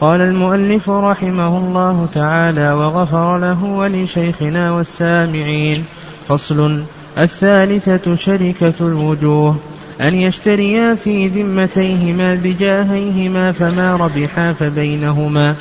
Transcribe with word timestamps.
قال 0.00 0.20
المؤلف 0.20 0.90
رحمه 0.90 1.58
الله 1.58 2.06
تعالى 2.14 2.72
وغفر 2.72 3.38
له 3.38 3.64
ولشيخنا 3.64 4.70
والسامعين. 4.70 5.84
فصل 6.28 6.82
الثالثة 7.18 8.14
شركة 8.14 8.74
الوجوه. 8.80 9.56
أن 10.00 10.14
يشتريا 10.14 10.94
في 10.94 11.28
ذمتيهما 11.28 12.34
بجاهيهما 12.34 13.52
فما 13.52 13.96
ربحا 13.96 14.52
فبينهما. 14.52 15.54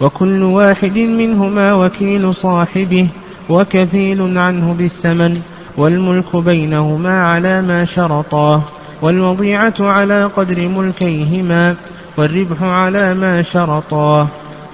وكل 0.00 0.42
واحد 0.42 0.98
منهما 0.98 1.74
وكيل 1.74 2.34
صاحبه 2.34 3.08
وكفيل 3.48 4.38
عنه 4.38 4.72
بالثمن. 4.72 5.40
والملك 5.76 6.36
بينهما 6.36 7.22
على 7.22 7.62
ما 7.62 7.84
شرطاه 7.84 8.62
والوضيعة 9.02 9.74
على 9.80 10.24
قدر 10.24 10.68
ملكيهما. 10.68 11.76
والربح 12.16 12.62
على 12.62 13.14
ما 13.14 13.42
شرطاه 13.42 14.26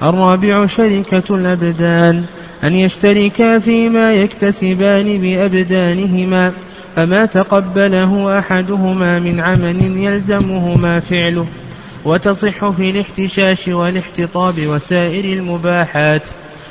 الرابع 0.03 0.67
شركة 0.67 1.35
الأبدان 1.35 2.25
أن 2.65 2.75
يشتركا 2.75 3.59
فيما 3.59 4.15
يكتسبان 4.15 5.19
بأبدانهما 5.21 6.53
فما 6.97 7.27
تقبله 7.27 8.39
أحدهما 8.39 9.19
من 9.19 9.41
عمل 9.41 9.97
يلزمهما 9.97 11.01
فعله. 11.01 11.47
وتصح 12.05 12.71
في 12.71 12.91
الاحتشاش 12.91 13.69
والاحتطاب 13.69 14.55
وسائر 14.67 15.25
المباحات. 15.25 16.23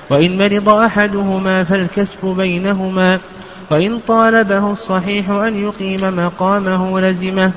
وإن 0.09 0.38
مرض 0.38 0.70
أحدهما 0.70 1.63
فالكسب 1.63 2.25
بينهما. 2.25 3.20
وإن 3.72 4.00
طالبه 4.08 4.72
الصحيح 4.72 5.30
أن 5.30 5.63
يقيم 5.63 6.25
مقامه 6.25 7.00
لزمه. 7.00 7.52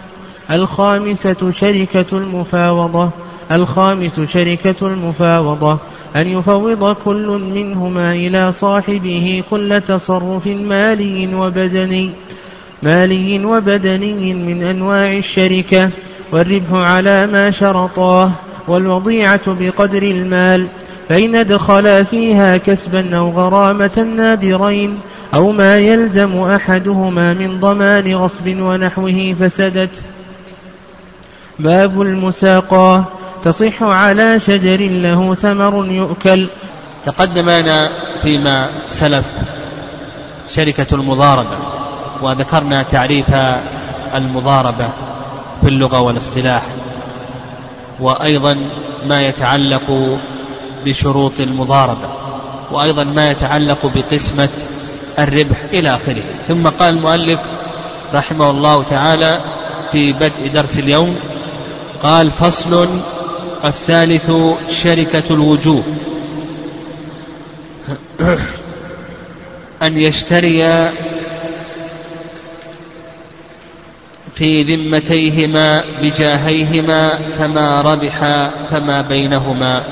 الخامسة 0.50 1.50
شركة 1.50 2.06
المفاوضة 2.12 3.10
الخامس 3.52 4.20
شركة 4.20 4.86
المفاوضة 4.86 5.78
أن 6.16 6.26
يفوض 6.26 6.94
كل 7.04 7.26
منهما 7.54 8.12
إلى 8.12 8.52
صاحبه 8.52 9.42
كل 9.50 9.80
تصرف 9.88 10.46
مالي 10.46 11.34
وبدني 11.34 12.10
مالي 12.82 13.44
وبدني 13.44 14.34
من 14.34 14.62
أنواع 14.62 15.12
الشركة 15.12 15.90
والربح 16.32 16.72
على 16.72 17.26
ما 17.26 17.50
شرطاه 17.50 18.30
والوضيعة 18.68 19.40
بقدر 19.46 20.02
المال 20.02 20.66
فإن 21.08 21.34
ادخلا 21.34 22.02
فيها 22.02 22.56
كسبا 22.56 23.16
أو 23.16 23.30
غرامة 23.30 24.12
نادرين 24.16 24.98
أو 25.34 25.52
ما 25.52 25.78
يلزم 25.78 26.38
أحدهما 26.38 27.34
من 27.34 27.60
ضمان 27.60 28.14
غصب 28.14 28.60
ونحوه 28.60 29.34
فسدت. 29.40 30.04
باب 31.58 32.02
المساقاة. 32.02 33.04
تصح 33.44 33.82
على 33.82 34.40
شجر 34.40 34.80
له 34.80 35.34
ثمر 35.34 35.86
يؤكل. 35.86 36.46
تقدم 37.06 37.50
لنا 37.50 37.90
فيما 38.22 38.70
سلف 38.88 39.24
شركة 40.50 40.94
المضاربة 40.94 41.56
وذكرنا 42.22 42.82
تعريف 42.82 43.26
المضاربة 44.14 44.88
في 45.62 45.68
اللغة 45.68 46.00
والاصطلاح 46.00 46.72
وأيضا 48.00 48.56
ما 49.08 49.26
يتعلق 49.26 50.18
بشروط 50.84 51.40
المضاربة 51.40 52.08
وأيضا 52.72 53.04
ما 53.04 53.30
يتعلق 53.30 53.86
بقسمة 53.94 54.48
الربح 55.18 55.56
إلى 55.72 55.94
آخره. 55.96 56.22
ثم 56.48 56.68
قال 56.68 56.96
المؤلف 56.96 57.40
رحمه 58.14 58.50
الله 58.50 58.82
تعالى 58.82 59.32
في 59.92 60.12
بدء 60.12 60.50
درس 60.54 60.78
اليوم 60.78 61.16
قال 62.02 62.30
فصل 62.30 62.88
الثالث 63.64 64.30
شركة 64.82 65.22
الوجوه. 65.30 65.82
أن 69.82 69.98
يشتري 69.98 70.90
في 74.34 74.62
ذمتيهما 74.62 75.84
بجاهيهما 76.02 77.20
فما 77.38 77.82
ربح 77.82 78.18
فما 78.70 79.02
بينهما. 79.02 79.84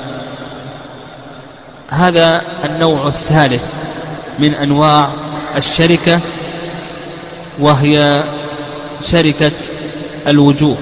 هذا 1.89 2.41
النوع 2.63 3.07
الثالث 3.07 3.73
من 4.39 4.55
أنواع 4.55 5.13
الشركة 5.57 6.19
وهي 7.59 8.23
شركة 9.01 9.51
الوجوه. 10.27 10.77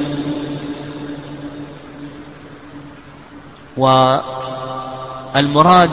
والمراد 3.77 5.91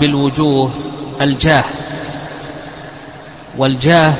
بالوجوه 0.00 0.72
الجاه 1.20 1.64
والجاه 3.58 4.14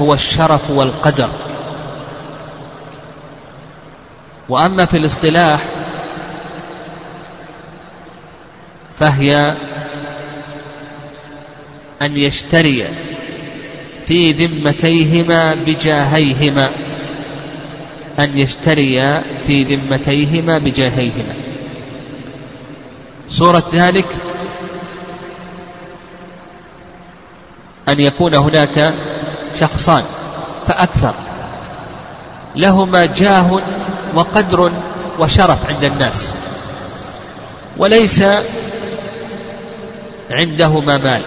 هو 0.00 0.14
الشرف 0.14 0.70
والقدر. 0.70 1.28
وأما 4.48 4.84
في 4.84 4.96
الاصطلاح 4.96 5.60
فهي 8.98 9.54
أن 12.02 12.16
يشتري 12.16 12.84
في 14.06 14.32
ذمتيهما 14.32 15.54
بجاهيهما 15.54 16.70
أن 18.18 18.38
يشتري 18.38 19.22
في 19.46 19.64
ذمتيهما 19.64 20.58
بجاهيهما. 20.58 21.34
صورة 23.28 23.64
ذلك 23.72 24.06
أن 27.88 28.00
يكون 28.00 28.34
هناك 28.34 28.94
شخصان 29.60 30.02
فأكثر 30.66 31.14
لهما 32.56 33.06
جاه 33.06 33.60
وقدر 34.14 34.72
وشرف 35.18 35.68
عند 35.68 35.84
الناس 35.84 36.32
وليس 37.76 38.24
عندهما 40.30 40.96
مال 40.96 41.22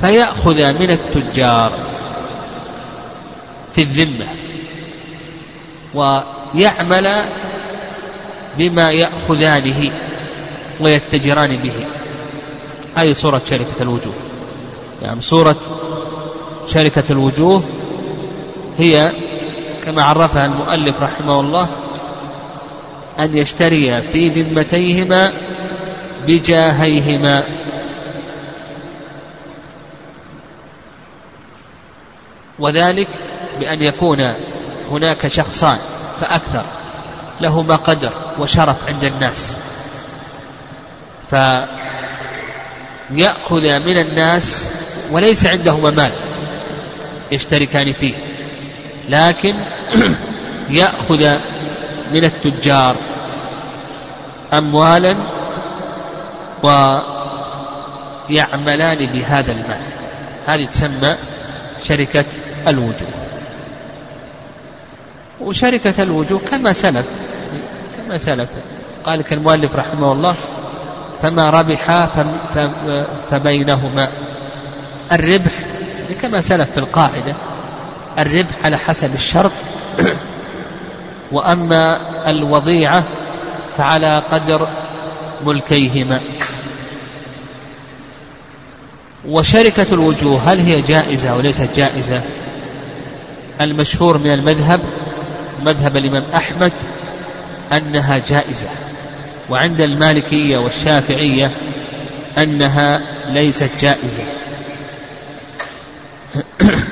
فيأخذ 0.00 0.72
من 0.72 0.90
التجار 0.90 1.72
في 3.74 3.82
الذمة 3.82 4.26
ويعمل 5.94 7.28
بما 8.58 8.90
يأخذانه 8.90 9.92
ويتجران 10.80 11.56
به. 11.56 11.86
هذه 12.94 13.12
صورة 13.12 13.42
شركة 13.50 13.82
الوجوه. 13.82 14.14
يعني 15.02 15.20
صورة 15.20 15.56
شركة 16.68 17.04
الوجوه 17.10 17.62
هي 18.78 19.12
كما 19.84 20.02
عرفها 20.02 20.46
المؤلف 20.46 21.02
رحمه 21.02 21.40
الله 21.40 21.68
أن 23.20 23.36
يشتري 23.36 24.02
في 24.02 24.28
ذمتيهما 24.28 25.32
بجاهيهما. 26.26 27.44
وذلك 32.58 33.08
بأن 33.60 33.82
يكون 33.82 34.34
هناك 34.90 35.28
شخصان 35.28 35.78
فأكثر 36.20 36.64
لهما 37.40 37.76
قدر 37.76 38.12
وشرف 38.38 38.76
عند 38.88 39.04
الناس. 39.04 39.56
فيأخذ 43.10 43.78
من 43.78 43.98
الناس 43.98 44.68
وليس 45.10 45.46
عندهما 45.46 45.90
مال 45.90 46.12
يشتركان 47.32 47.92
فيه 47.92 48.14
لكن 49.08 49.56
يأخذ 50.80 51.38
من 52.12 52.24
التجار 52.24 52.96
أموالا 54.52 55.16
ويعملان 58.28 59.06
بهذا 59.06 59.52
المال. 59.52 59.82
هذه 60.46 60.64
تسمى 60.64 61.16
شركة 61.84 62.24
الوجوه. 62.68 63.08
وشركة 65.40 66.02
الوجوه 66.02 66.40
كما 66.50 66.72
سلف 66.72 67.06
كما 67.96 68.18
سلف. 68.18 68.48
قال 69.04 69.24
المؤلف 69.32 69.76
رحمه 69.76 70.12
الله 70.12 70.34
فما 71.22 71.50
ربح 71.50 72.08
فبينهما. 73.30 74.08
الربح 75.12 75.52
كما 76.22 76.40
سلف 76.40 76.70
في 76.70 76.78
القاعدة 76.78 77.34
الربح 78.18 78.64
على 78.64 78.78
حسب 78.78 79.14
الشرط. 79.14 79.52
وأما 81.32 81.96
الوضيعة 82.30 83.04
فعلى 83.78 84.22
قدر 84.32 84.68
ملكيهما. 85.44 86.20
وشركة 89.28 89.86
الوجوه 89.92 90.52
هل 90.52 90.60
هي 90.60 90.80
جائزة 90.80 91.30
أو 91.30 91.40
ليست 91.40 91.68
جائزة؟ 91.76 92.20
المشهور 93.60 94.18
من 94.18 94.32
المذهب 94.32 94.80
مذهب 95.62 95.96
الإمام 95.96 96.24
أحمد 96.34 96.72
أنها 97.72 98.18
جائزة. 98.18 98.68
وعند 99.50 99.80
المالكية 99.80 100.58
والشافعية 100.58 101.50
أنها 102.38 102.98
ليست 103.32 103.70
جائزة. 103.80 104.22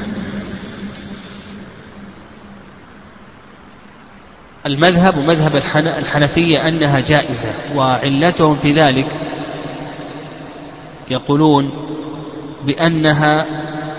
المذهب 4.66 5.16
ومذهب 5.16 5.56
الحنفية 5.76 6.68
أنها 6.68 7.00
جائزة 7.00 7.48
وعلتهم 7.74 8.56
في 8.56 8.72
ذلك 8.72 9.06
يقولون 11.10 11.70
بأنها 12.64 13.46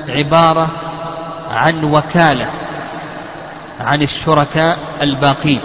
عبارة 0.09 0.71
عن 1.49 1.83
وكالة 1.83 2.49
عن 3.79 4.01
الشركاء 4.01 4.77
الباقين. 5.01 5.61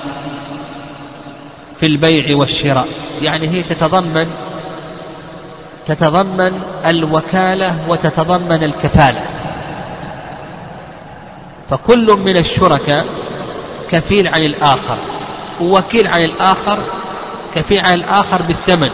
في 1.81 1.87
البيع 1.87 2.37
والشراء. 2.37 2.89
يعني 3.23 3.49
هي 3.49 3.63
تتضمن 3.63 4.31
تتضمن 5.87 6.63
الوكالة 6.87 7.79
وتتضمن 7.89 8.65
الكفالة. 8.65 9.27
فكل 11.71 12.13
من 12.13 12.37
الشركاء 12.37 13.07
كفيل 13.91 14.29
عن 14.29 14.43
الآخر 14.43 14.99
ووكيل 15.61 16.07
عن 16.07 16.25
الآخر 16.25 16.85
كفيل 17.55 17.81
عن 17.81 17.95
الآخر 17.95 18.43
بالثمن 18.43 18.91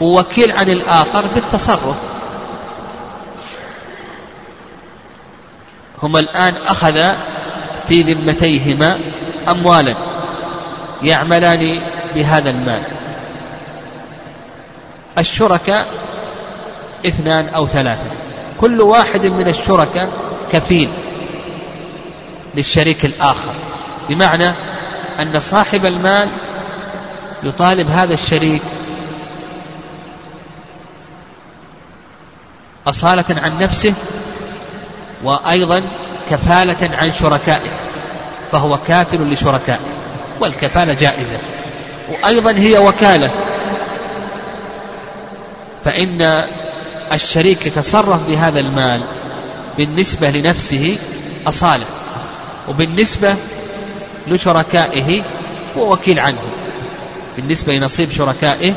ووكيل 0.00 0.52
عن 0.52 0.70
الآخر 0.70 1.26
بالتصرف. 1.26 1.96
هما 6.02 6.20
الآن 6.20 6.54
أخذا 6.66 7.16
في 7.88 8.02
ذمتيهما 8.02 9.00
أموالا. 9.48 10.15
يعملان 11.02 11.80
بهذا 12.14 12.50
المال. 12.50 12.82
الشركاء 15.18 15.86
اثنان 17.06 17.48
أو 17.48 17.66
ثلاثة. 17.66 18.10
كل 18.60 18.80
واحد 18.80 19.26
من 19.26 19.48
الشركاء 19.48 20.08
كفيل 20.52 20.88
للشريك 22.54 23.04
الآخر. 23.04 23.54
بمعنى 24.08 24.48
أن 25.20 25.40
صاحب 25.40 25.86
المال 25.86 26.28
يطالب 27.42 27.90
هذا 27.90 28.14
الشريك 28.14 28.62
أصالة 32.86 33.24
عن 33.42 33.58
نفسه 33.58 33.94
وأيضا 35.24 35.82
كفالة 36.30 36.96
عن 36.96 37.12
شركائه 37.12 37.70
فهو 38.52 38.78
كافل 38.78 39.30
لشركائه. 39.30 39.78
والكفالة 40.40 40.94
جائزة. 40.94 41.38
وأيضا 42.08 42.52
هي 42.52 42.78
وكالة. 42.78 43.30
فإن 45.84 46.22
الشريك 47.12 47.66
يتصرف 47.66 48.28
بهذا 48.28 48.60
المال 48.60 49.00
بالنسبة 49.78 50.30
لنفسه 50.30 50.98
أصالة 51.46 51.84
وبالنسبة 52.68 53.36
لشركائه 54.28 55.22
هو 55.76 55.92
وكيل 55.92 56.18
عنهم. 56.18 56.50
بالنسبة 57.36 57.72
لنصيب 57.72 58.10
شركائه 58.12 58.74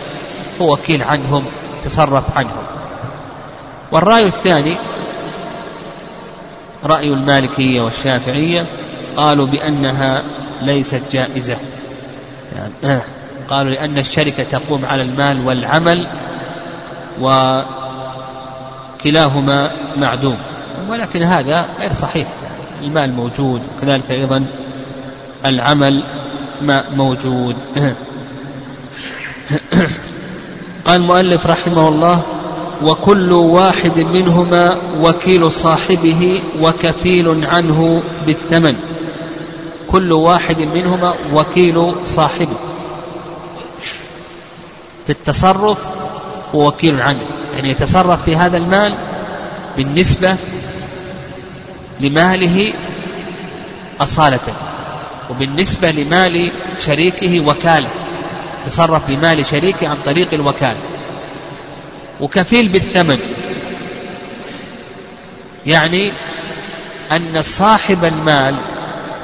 هو 0.61 0.73
وكيل 0.73 1.03
عنهم 1.03 1.45
تصرف 1.83 2.37
عنهم. 2.37 2.63
والرأي 3.91 4.23
الثاني 4.23 4.77
رأي 6.85 7.07
المالكية 7.07 7.81
والشافعية 7.81 8.65
قالوا 9.17 9.47
بأنها 9.47 10.38
ليست 10.61 11.01
جائزة. 11.11 11.57
آه. 12.83 13.01
قالوا 13.49 13.71
لأن 13.71 13.97
الشركة 13.97 14.43
تقوم 14.43 14.85
على 14.85 15.01
المال 15.01 15.47
والعمل 15.47 16.07
وكلاهما 18.99 19.71
معدوم. 19.97 20.37
ولكن 20.89 21.23
هذا 21.23 21.65
غير 21.79 21.93
صحيح. 21.93 22.27
المال 22.83 23.13
موجود 23.13 23.61
وكذلك 23.77 24.11
أيضا 24.11 24.45
العمل 25.45 26.03
موجود. 26.91 27.55
قال 30.85 31.01
المؤلف 31.01 31.47
رحمه 31.47 31.89
الله 31.89 32.21
وكل 32.83 33.31
واحد 33.31 33.99
منهما 33.99 34.81
وكيل 35.01 35.51
صاحبه 35.51 36.41
وكفيل 36.61 37.45
عنه 37.45 38.03
بالثمن. 38.25 38.75
كل 39.91 40.13
واحد 40.13 40.61
منهما 40.61 41.13
وكيل 41.33 41.95
صاحبه. 42.05 42.55
في 45.05 45.11
التصرف 45.11 45.77
ووكيل 46.53 47.01
عنه. 47.01 47.25
يعني 47.53 47.69
يتصرف 47.69 48.23
في 48.25 48.35
هذا 48.35 48.57
المال 48.57 48.97
بالنسبة 49.77 50.35
لماله 51.99 52.73
أصالة 54.01 54.39
وبالنسبة 55.29 55.91
لمال 55.91 56.51
شريكه 56.85 57.39
وكالة. 57.39 57.89
تصرف 58.65 59.01
بمال 59.07 59.45
شريكه 59.45 59.87
عن 59.87 59.97
طريق 60.05 60.33
الوكالة 60.33 60.79
وكفيل 62.19 62.69
بالثمن. 62.69 63.19
يعني 65.65 66.13
أن 67.11 67.41
صاحب 67.41 68.05
المال 68.05 68.55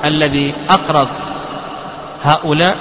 الذي 0.05 0.53
أقرض 0.69 1.07
هؤلاء. 2.23 2.77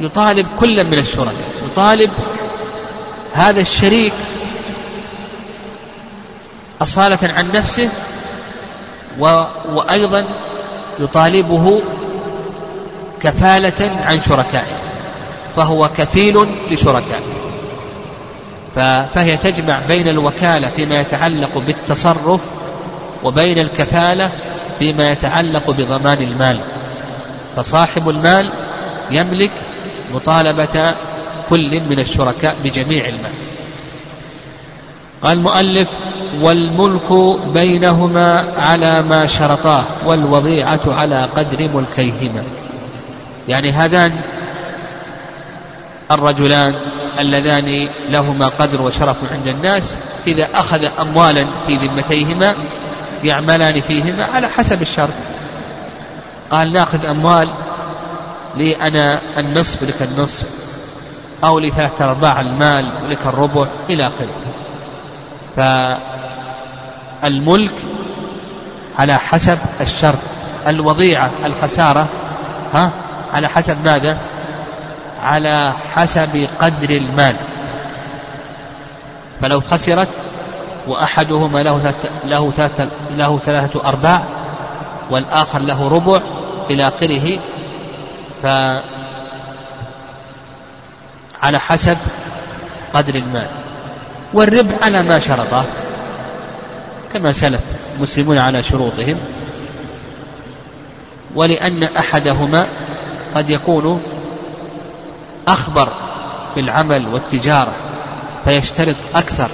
يطالب 0.00 0.46
كلا 0.60 0.82
من 0.82 0.98
الشركاء. 0.98 1.48
يطالب 1.64 2.10
هذا 3.32 3.60
الشريك 3.60 4.12
أصالة 6.82 7.18
عن 7.36 7.52
نفسه 7.54 7.88
و... 9.18 9.44
وأيضا 9.74 10.24
يطالبه 10.98 11.82
كفالة 13.22 13.90
عن 14.04 14.20
شركائه 14.22 14.76
فهو 15.56 15.88
كفيل 15.88 16.46
لشركائه. 16.70 17.22
فهي 19.14 19.36
تجمع 19.36 19.80
بين 19.88 20.08
الوكالة 20.08 20.68
فيما 20.68 21.00
يتعلق 21.00 21.58
بالتصرف 21.58 22.40
وبين 23.24 23.58
الكفالة 23.58 24.30
فيما 24.78 25.10
يتعلق 25.10 25.70
بضمان 25.70 26.22
المال. 26.22 26.60
فصاحب 27.56 28.08
المال 28.08 28.48
يملك 29.10 29.50
مطالبة 30.10 30.94
كل 31.50 31.80
من 31.80 32.00
الشركاء 32.00 32.56
بجميع 32.64 33.08
المال. 33.08 33.32
قال 35.22 35.38
المؤلف 35.38 35.88
والملك 36.40 37.12
بينهما 37.46 38.44
على 38.58 39.02
ما 39.02 39.26
شرطاه 39.26 39.84
والوضيعة 40.06 40.80
على 40.86 41.28
قدر 41.36 41.68
ملكيهما. 41.74 42.42
يعني 43.48 43.72
هذان 43.72 44.12
الرجلان 46.10 46.74
اللذان 47.18 47.88
لهما 48.10 48.48
قدر 48.48 48.82
وشرف 48.82 49.16
عند 49.32 49.48
الناس 49.48 49.96
إذا 50.26 50.48
أخذ 50.54 50.88
أموالا 51.00 51.46
في 51.66 51.76
ذمتيهما 51.76 52.56
يعملان 53.24 53.80
فيهما 53.80 54.24
على 54.26 54.48
حسب 54.48 54.82
الشرط. 54.82 55.14
قال 56.50 56.72
ناخذ 56.72 57.06
أموال 57.06 57.52
لي 58.56 58.76
أنا 58.76 59.20
النصف 59.38 59.82
لك 59.82 60.02
النصف 60.02 60.46
أو 61.44 61.58
لثلاثة 61.58 62.04
أرباع 62.04 62.40
المال 62.40 63.04
ولك 63.04 63.26
الربع 63.26 63.66
إلى 63.90 64.06
آخره. 64.06 64.34
فالملك 67.22 67.74
على 68.98 69.18
حسب 69.18 69.58
الشرط. 69.80 70.18
الوضيعة 70.66 71.30
الخسارة 71.44 72.06
ها 72.74 72.90
على 73.32 73.48
حسب 73.48 73.84
ماذا؟ 73.84 74.18
على 75.22 75.72
حسب 75.94 76.48
قدر 76.60 76.90
المال. 76.90 77.36
فلو 79.40 79.60
خسرت 79.60 80.08
وأحدهما 80.86 81.58
له 81.58 81.94
له 82.24 82.50
ثلاثة 82.50 82.88
له 83.16 83.38
ثلاثة 83.38 83.88
أرباع 83.88 84.24
والآخر 85.10 85.58
له 85.58 85.88
ربع 85.88 86.20
إلى 86.70 86.88
آخره. 86.88 87.40
ف 88.42 88.46
على 91.42 91.60
حسب 91.60 91.96
قدر 92.94 93.14
المال. 93.14 93.46
والربع 94.34 94.74
على 94.82 95.02
ما 95.02 95.18
شرطه 95.18 95.64
كما 97.12 97.32
سلف 97.32 97.60
المسلمون 97.96 98.38
على 98.38 98.62
شروطهم. 98.62 99.16
ولأن 101.34 101.82
أحدهما 101.82 102.66
قد 103.34 103.50
يكون 103.50 104.02
أخبر 105.48 105.88
بالعمل 106.56 107.06
والتجارة 107.06 107.72
فيشترط 108.44 108.96
أكثر 109.14 109.50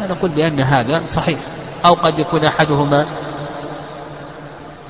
نقول 0.00 0.30
بأن 0.30 0.60
هذا 0.60 1.02
صحيح. 1.06 1.38
أو 1.84 1.94
قد 1.94 2.18
يكون 2.18 2.44
أحدهما 2.44 3.06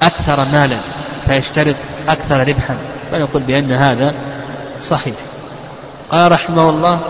أكثر 0.03 0.45
مالا 0.45 0.79
فيشترط 1.27 1.77
أكثر 2.09 2.49
ربحا. 2.49 2.77
فنقول 3.13 3.43
بأن 3.43 3.73
هذا 3.73 4.15
صحيح. 4.81 5.15
قال 6.11 6.33
رحمه 6.33 6.71
الله 6.71 7.01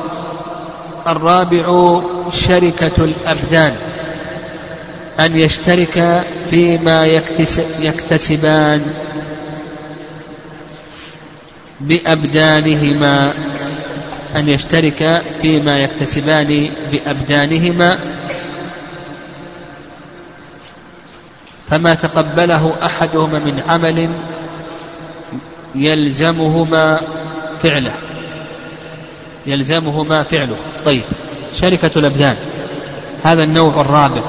الرابع 1.07 2.01
شركة 2.31 3.05
الأبدان 3.05 3.77
أن 5.21 5.37
يشترك 5.37 6.25
فيما 6.51 7.05
يكتسبان 7.81 8.87
بأبدانهما. 11.81 13.35
أن 14.37 14.49
يشترك 14.49 15.23
فيما 15.43 15.79
يكتسبان 15.79 16.69
بأبدانهما. 16.93 17.99
فما 21.71 21.95
تقبله 21.95 22.75
أحدهما 22.83 23.38
من 23.38 23.62
عمل 23.69 24.11
يلزمهما 25.75 27.00
فعله. 27.62 27.95
يلزمهما 29.47 30.23
فعله. 30.23 30.57
طيب 30.85 31.03
شركة 31.55 31.91
الأبدان 31.97 32.37
هذا 33.25 33.45
النوع 33.45 33.81
الرابع 33.81 34.23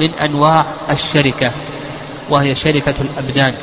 من 0.00 0.14
أنواع 0.14 0.66
الشركة 0.90 1.52
وهي 2.30 2.54
شركة 2.54 2.94
الأبدان. 3.00 3.54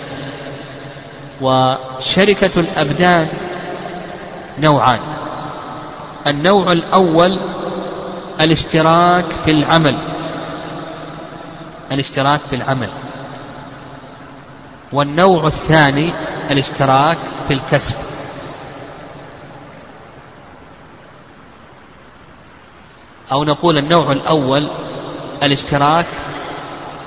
وشركة 1.41 2.51
الأبدان 2.57 3.27
نوعان. 4.59 5.14
النوع 6.27 6.71
الأول 6.71 7.39
الاشتراك 8.41 9.25
في 9.45 9.51
العمل. 9.51 9.97
الاشتراك 11.91 12.39
في 12.49 12.55
العمل. 12.55 12.89
والنوع 14.91 15.47
الثاني 15.47 16.13
الاشتراك 16.51 17.17
في 17.47 17.53
الكسب. 17.53 17.95
أو 23.31 23.43
نقول 23.43 23.77
النوع 23.77 24.11
الأول 24.11 24.71
الاشتراك 25.43 26.05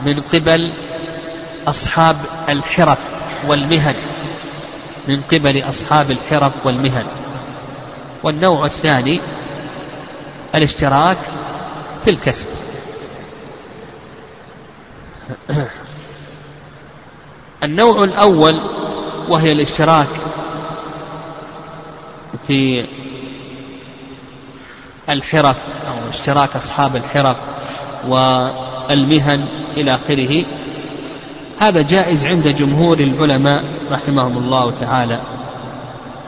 من 0.06 0.20
قبل 0.20 0.72
أصحاب 1.68 2.16
الحرف 2.48 2.98
والمهن. 3.48 3.94
من 5.08 5.22
قبل 5.22 5.68
أصحاب 5.68 6.10
الحرف 6.10 6.66
والمهن. 6.66 7.06
والنوع 8.28 8.66
الثاني 8.66 9.20
الاشتراك 10.54 11.16
في 12.04 12.11
الكسب. 12.11 12.47
النوع 17.64 18.04
الأول 18.04 18.61
وهي 19.28 19.52
الاشتراك 19.52 20.08
في 22.47 22.87
الحرف 25.08 25.56
أو 25.88 26.08
اشتراك 26.11 26.56
أصحاب 26.56 26.97
الحرف 26.97 27.37
والمهن 28.08 29.49
إلى 29.76 29.94
آخره. 29.94 30.44
هذا 31.61 31.82
جائز 31.82 32.26
عند 32.26 32.49
جمهور 32.49 32.99
العلماء 32.99 33.64
رحمهم 33.90 34.38
الله 34.38 34.70
تعالى 34.70 35.20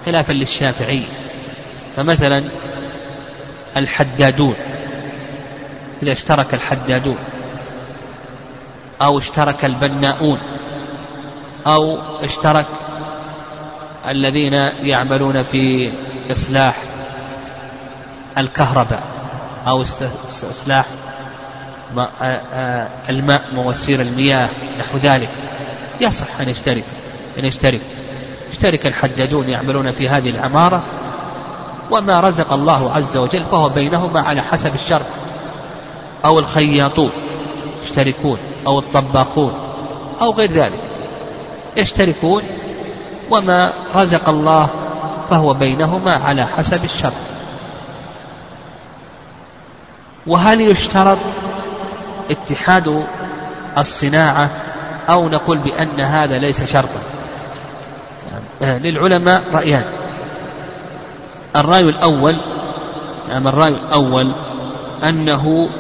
خلافا 0.07 0.33
للشافعي. 0.33 1.03
فمثلا 1.97 2.45
الحدادون 3.77 4.55
إذا 6.03 6.13
اشترك 6.13 6.55
الحدادون 6.55 7.17
أو 9.03 9.19
اشترك 9.19 9.65
البناؤون 9.65 10.39
أو 11.67 11.99
اشترك 12.23 12.67
الذين 14.09 14.53
يعملون 14.83 15.43
في 15.43 15.93
إصلاح 16.31 16.77
الكهرباء 18.39 19.03
أو 19.67 19.83
إصلاح 20.51 20.87
الماء 23.09 23.45
مواسير 23.55 24.01
المياه 24.01 24.49
نحو 24.79 24.97
ذلك. 24.97 25.29
يصح 26.01 26.41
أن 26.41 26.49
يشترك 26.49 26.85
أن 27.39 27.45
يشترك. 27.45 27.81
يشترك 28.51 28.87
الحدادون 28.87 29.49
يعملون 29.49 29.93
في 29.93 30.09
هذه 30.09 30.31
العمارة 30.31 31.00
وما 31.91 32.21
رزق 32.21 32.53
الله 32.53 32.93
عز 32.93 33.17
وجل 33.17 33.45
فهو 33.51 33.69
بينهما 33.69 34.21
على 34.21 34.43
حسب 34.43 34.75
الشرط. 34.75 35.07
أو 36.25 36.39
الخياطون 36.39 37.11
يشتركون 37.85 38.39
أو 38.67 38.79
الطباخون 38.79 39.53
أو 40.21 40.33
غير 40.33 40.53
ذلك. 40.53 40.81
يشتركون 41.77 42.43
وما 43.31 43.73
رزق 43.95 44.29
الله 44.29 44.69
فهو 45.31 45.55
بينهما 45.55 46.15
على 46.15 46.47
حسب 46.47 46.85
الشرط. 46.85 47.13
وهل 50.27 50.61
يشترط 50.61 51.19
اتحاد 52.31 53.05
الصناعة 53.79 54.51
أو 55.09 55.29
نقول 55.29 55.59
بأن 55.59 56.01
هذا 56.01 56.39
ليس 56.39 56.63
شرطا؟ 56.63 57.01
للعلماء 58.61 59.43
رأيان. 59.53 60.00
الرأي 61.57 61.81
الأول 61.81 62.37
نعم 63.29 63.49
الرأي 63.49 63.69
الأول 63.69 64.33
أنه 65.03 65.71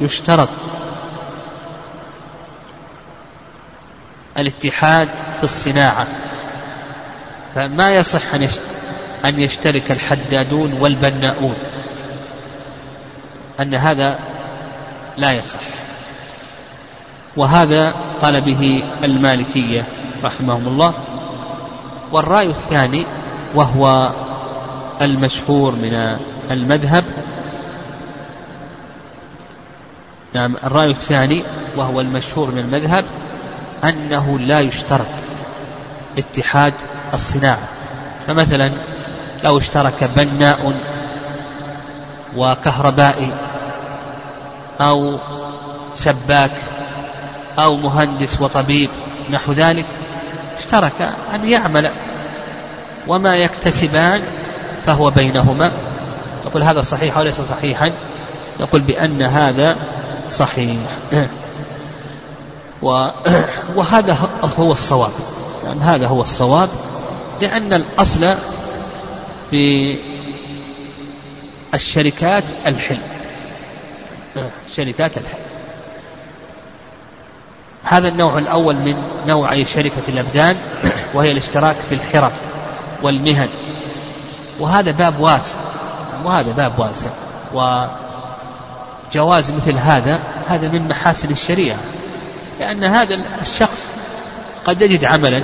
يشترط 0.00 0.48
الاتحاد 4.38 5.08
في 5.38 5.44
الصناعة. 5.44 6.06
فما 7.54 7.94
يصح 7.94 8.34
أن 9.24 9.40
يشترك 9.40 9.92
الحدادون 9.92 10.72
والبناؤون؟ 10.72 11.54
أن 13.60 13.74
هذا 13.74 14.18
لا 15.16 15.32
يصح. 15.32 15.60
وهذا 17.36 17.94
قال 18.22 18.40
به 18.40 18.82
المالكية 19.04 19.84
رحمهم 20.24 20.68
الله. 20.68 20.94
والرأي 22.12 22.46
الثاني 22.46 23.06
وهو 23.54 24.12
المشهور 25.02 25.72
من 25.72 26.16
المذهب. 26.50 27.04
نعم 30.34 30.56
الرأي 30.64 30.90
الثاني 30.90 31.42
وهو 31.76 32.00
المشهور 32.00 32.50
من 32.50 32.58
المذهب 32.58 33.04
أنه 33.84 34.38
لا 34.38 34.60
يشترط 34.60 35.06
اتحاد 36.18 36.74
الصناعة. 37.14 37.68
فمثلا 38.26 38.72
لو 39.44 39.58
اشترك 39.58 40.10
بناء 40.16 40.74
وكهربائي 42.36 43.32
أو 44.80 45.18
سباك 45.94 46.50
أو 47.58 47.76
مهندس 47.76 48.40
وطبيب 48.40 48.90
نحو 49.30 49.52
ذلك 49.52 49.86
اشترك 50.58 51.12
أن 51.34 51.44
يعمل. 51.44 51.90
وما 53.06 53.36
يكتسبان 53.36 54.22
فهو 54.86 55.10
بينهما. 55.10 55.72
نقول 56.46 56.62
هذا 56.62 56.80
صحيح 56.80 57.18
وليس 57.18 57.40
صحيحا؟ 57.40 57.92
نقول 58.60 58.80
بأن 58.80 59.22
هذا 59.22 59.76
صحيح. 60.28 60.76
وهذا 63.74 64.18
هو 64.58 64.72
الصواب. 64.72 65.12
يعني 65.64 65.80
هذا 65.80 66.06
هو 66.06 66.22
الصواب 66.22 66.68
لأن 67.40 67.72
الأصل 67.72 68.34
في 69.50 69.98
الشركات 71.74 72.44
الحلم. 72.66 73.02
شركات 74.76 75.16
الحلم. 75.16 75.44
هذا 77.84 78.08
النوع 78.08 78.38
الأول 78.38 78.76
من 78.76 78.94
نوعي 79.26 79.64
شركة 79.64 80.02
الأبدان 80.08 80.56
وهي 81.14 81.32
الاشتراك 81.32 81.76
في 81.88 81.94
الحرف 81.94 82.32
والمهن. 83.02 83.48
وهذا 84.60 84.90
باب 84.90 85.20
واسع. 85.20 85.56
وهذا 86.24 86.52
باب 86.52 86.72
واسع. 86.78 87.10
وجواز 89.12 89.52
مثل 89.52 89.78
هذا 89.78 90.20
هذا 90.48 90.68
من 90.68 90.88
محاسن 90.88 91.30
الشريعة. 91.30 91.78
لأن 92.60 92.84
هذا 92.84 93.18
الشخص 93.42 93.90
قد 94.64 94.82
يجد 94.82 95.04
عملا 95.04 95.42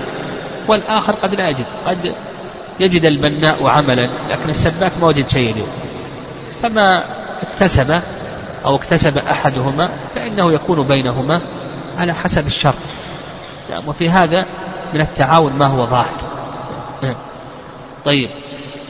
والآخر 0.69 1.15
قد 1.15 1.35
لا 1.35 1.49
يجد. 1.49 1.67
قد 1.87 2.15
يجد 2.81 3.05
البناء 3.05 3.67
عملا 3.67 4.09
لكن 4.31 4.51
السباك 4.51 4.93
ما 5.01 5.07
وجد 5.07 5.29
شيء 5.29 5.53
اليوم 5.53 5.69
فما 6.63 7.05
اكتسب 7.43 8.01
أو 8.65 8.77
اكتسب 8.77 9.19
أحدهما 9.19 9.91
فإنه 10.15 10.53
يكون 10.53 10.83
بينهما 10.87 11.41
على 11.99 12.15
حسب 12.15 12.47
الشرط. 12.47 12.75
نعم 13.71 13.89
وفي 13.89 14.11
هذا 14.11 14.47
من 14.95 15.01
التعاون 15.01 15.53
ما 15.53 15.67
هو 15.67 15.87
ظاهر. 15.87 16.25
طيب. 18.05 18.31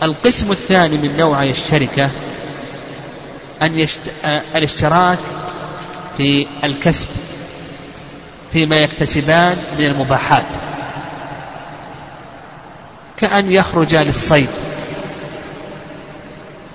القسم 0.05 0.53
الثاني 0.53 0.97
من 0.97 1.17
نوعي 1.17 1.51
الشركة 1.51 2.11
أن 3.63 3.79
يشت... 3.79 4.01
الاشتراك 4.55 5.19
في 6.17 6.47
الكسب 6.65 7.09
فيما 8.53 8.77
يكتسبان 8.77 9.57
من 9.79 9.85
المباحات. 9.85 10.47
كأن 13.17 13.53
يخرج 13.53 13.95
للصيد 13.95 14.49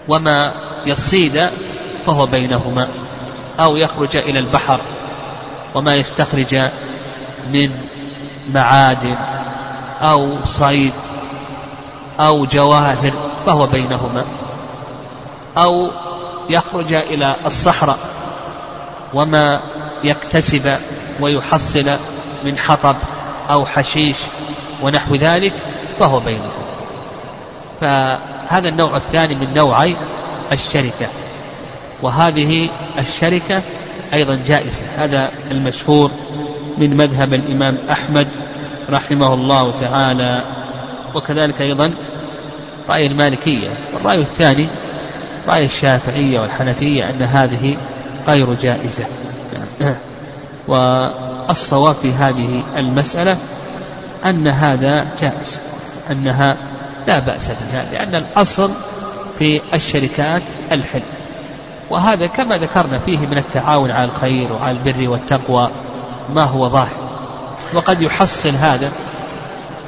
وما 0.07 0.53
يصيد 0.85 1.49
فهو 2.05 2.25
بينهما 2.25 2.87
أو 3.59 3.77
يخرج 3.77 4.17
إلى 4.17 4.39
البحر 4.39 4.81
وما 5.75 5.95
يستخرج 5.95 6.69
من 7.53 7.71
معادن 8.53 9.17
أو 10.01 10.45
صيد. 10.45 10.93
أو 12.19 12.45
جواهر 12.45 13.13
فهو 13.45 13.67
بينهما 13.67 14.25
أو 15.57 15.91
يخرج 16.49 16.93
إلى 16.93 17.35
الصحراء 17.45 17.97
وما 19.13 19.61
يكتسب 20.03 20.77
ويحصل 21.19 21.97
من 22.45 22.57
حطب 22.57 22.95
أو 23.49 23.65
حشيش 23.65 24.17
ونحو 24.81 25.15
ذلك 25.15 25.53
فهو 25.99 26.19
بينهما. 26.19 26.69
فهذا 27.81 28.69
النوع 28.69 28.97
الثاني 28.97 29.35
من 29.35 29.53
نوعي 29.53 29.95
الشركة 30.51 31.07
وهذه 32.01 32.69
الشركة 32.99 33.63
أيضا 34.13 34.35
جائزة. 34.47 34.85
هذا 34.97 35.31
المشهور 35.51 36.11
من 36.77 36.97
مذهب 36.97 37.33
الإمام 37.33 37.77
أحمد 37.91 38.27
رحمه 38.89 39.33
الله 39.33 39.71
تعالى 39.71 40.43
وكذلك 41.15 41.61
أيضا 41.61 41.93
رأي 42.89 43.07
المالكية. 43.07 43.69
والرأي 43.93 44.19
الثاني 44.19 44.67
رأي 45.47 45.65
الشافعية 45.65 46.39
والحنفية 46.39 47.09
أن 47.09 47.21
هذه 47.21 47.77
غير 48.27 48.53
جائزة. 48.53 49.05
والصواب 50.67 51.95
في 51.95 52.11
هذه 52.11 52.63
المسألة 52.77 53.37
أن 54.25 54.47
هذا 54.47 55.07
جائز 55.21 55.59
أنها 56.11 56.57
لا 57.07 57.19
بأس 57.19 57.47
بها 57.47 57.85
لأن 57.91 58.15
الأصل 58.15 58.71
في 59.39 59.61
الشركات 59.73 60.41
الحل. 60.71 61.01
وهذا 61.89 62.27
كما 62.27 62.57
ذكرنا 62.57 62.99
فيه 62.99 63.17
من 63.17 63.37
التعاون 63.37 63.91
على 63.91 64.05
الخير 64.05 64.53
وعلى 64.53 64.77
البر 64.77 65.09
والتقوى 65.09 65.71
ما 66.33 66.43
هو 66.43 66.69
ظاهر. 66.69 67.09
وقد 67.73 68.01
يحصل 68.01 68.55
هذا 68.55 68.91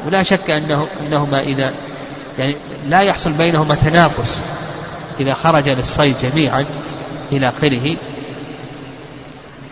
ولا 0.05 0.23
شك 0.23 0.49
أنه 0.49 0.87
أنهما 1.07 1.39
إذا 1.39 1.73
يعني 2.39 2.55
لا 2.89 3.01
يحصل 3.01 3.31
بينهما 3.31 3.75
تنافس. 3.75 4.41
إذا 5.19 5.33
خرج 5.33 5.69
للصيد 5.69 6.15
جميعا 6.23 6.65
إلى 7.31 7.49
آخره 7.49 7.97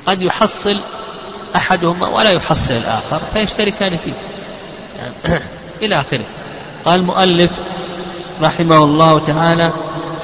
قد 0.05 0.21
يحصل 0.21 0.77
أحدهما 1.55 2.07
ولا 2.07 2.29
يحصل 2.29 2.73
الآخر 2.73 3.19
فيشتركان 3.33 3.97
فيه. 3.97 4.13
يعني 4.97 5.43
إلى 5.83 5.99
آخره. 5.99 6.25
قال 6.85 6.99
المؤلف 6.99 7.51
رحمه 8.41 8.83
الله 8.83 9.19
تعالى 9.19 9.73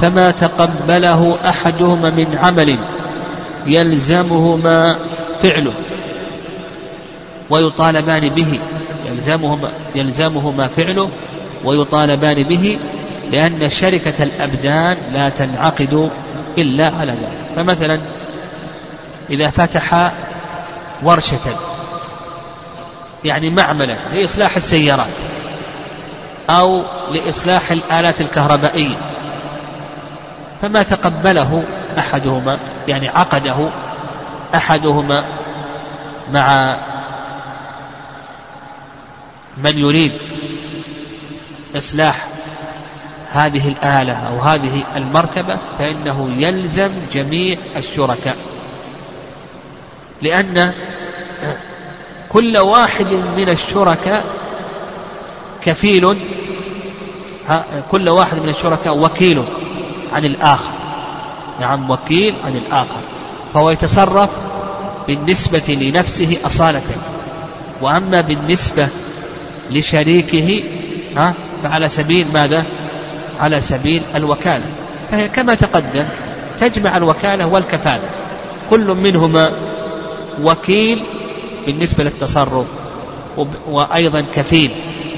فما 0.01 0.31
تقبله 0.31 1.37
أحدهما 1.49 2.09
من 2.09 2.37
عمل 2.41 2.79
يلزمهما 3.65 4.97
فعله 5.43 5.73
ويطالبان 7.49 8.29
به 8.29 8.59
يلزمهما 9.05 9.69
يلزمهما 9.95 10.67
فعله 10.67 11.09
ويطالبان 11.65 12.43
به 12.43 12.79
لأن 13.31 13.69
شركة 13.69 14.23
الأبدان 14.23 14.97
لا 15.13 15.29
تنعقد 15.29 16.09
إلا 16.57 16.87
على 16.87 17.11
ذلك. 17.11 17.55
فمثلا 17.55 18.01
إذا 19.29 19.49
فتح 19.49 20.11
ورشة 21.03 21.55
يعني 23.23 23.49
معملا 23.49 23.97
لإصلاح 24.13 24.55
السيارات 24.55 25.07
أو 26.49 26.83
لإصلاح 27.11 27.71
الآلات 27.71 28.21
الكهربائية 28.21 28.97
فما 30.61 30.83
تقبله 30.83 31.63
أحدهما 31.97 32.59
يعني 32.87 33.07
عقده 33.09 33.69
أحدهما 34.55 35.23
مع 36.31 36.77
من 39.57 39.77
يريد 39.77 40.11
إصلاح 41.75 42.27
هذه 43.31 43.67
الآلة 43.67 44.13
أو 44.13 44.39
هذه 44.39 44.83
المركبة 44.95 45.57
فإنه 45.79 46.31
يلزم 46.37 46.91
جميع 47.13 47.57
الشركاء. 47.75 48.37
لأن 50.21 50.73
كل 52.29 52.57
واحد 52.57 53.13
من 53.13 53.49
الشركاء 53.49 54.23
كفيل 55.61 56.17
كل 57.91 58.09
واحد 58.09 58.37
من 58.37 58.49
الشركاء 58.49 58.97
وكيل 58.97 59.43
عن 60.13 60.25
الآخر. 60.25 60.71
نعم 61.59 61.91
وكيل 61.91 62.35
عن 62.45 62.55
الآخر. 62.55 63.01
فهو 63.53 63.69
يتصرف 63.69 64.29
بالنسبة 65.07 65.77
لنفسه 65.81 66.37
أصالة. 66.45 66.81
وأما 67.81 68.21
بالنسبة 68.21 68.87
لشريكه 69.71 70.63
ها 71.17 71.33
فعلى 71.65 71.89
سبيل 71.89 72.27
ماذا؟ 72.33 72.65
على 73.39 73.61
سبيل 73.61 74.01
الوكالة. 74.15 74.65
فهي 75.11 75.27
كما 75.29 75.55
تقدم 75.55 76.05
تجمع 76.59 76.97
الوكالة 76.97 77.45
والكفالة. 77.45 78.09
كل 78.69 78.85
منهما 78.85 79.49
وكيل 80.41 81.03
بالنسبة 81.65 82.03
للتصرف 82.03 82.65
وأيضا 83.67 84.25
كفيل 84.35 84.71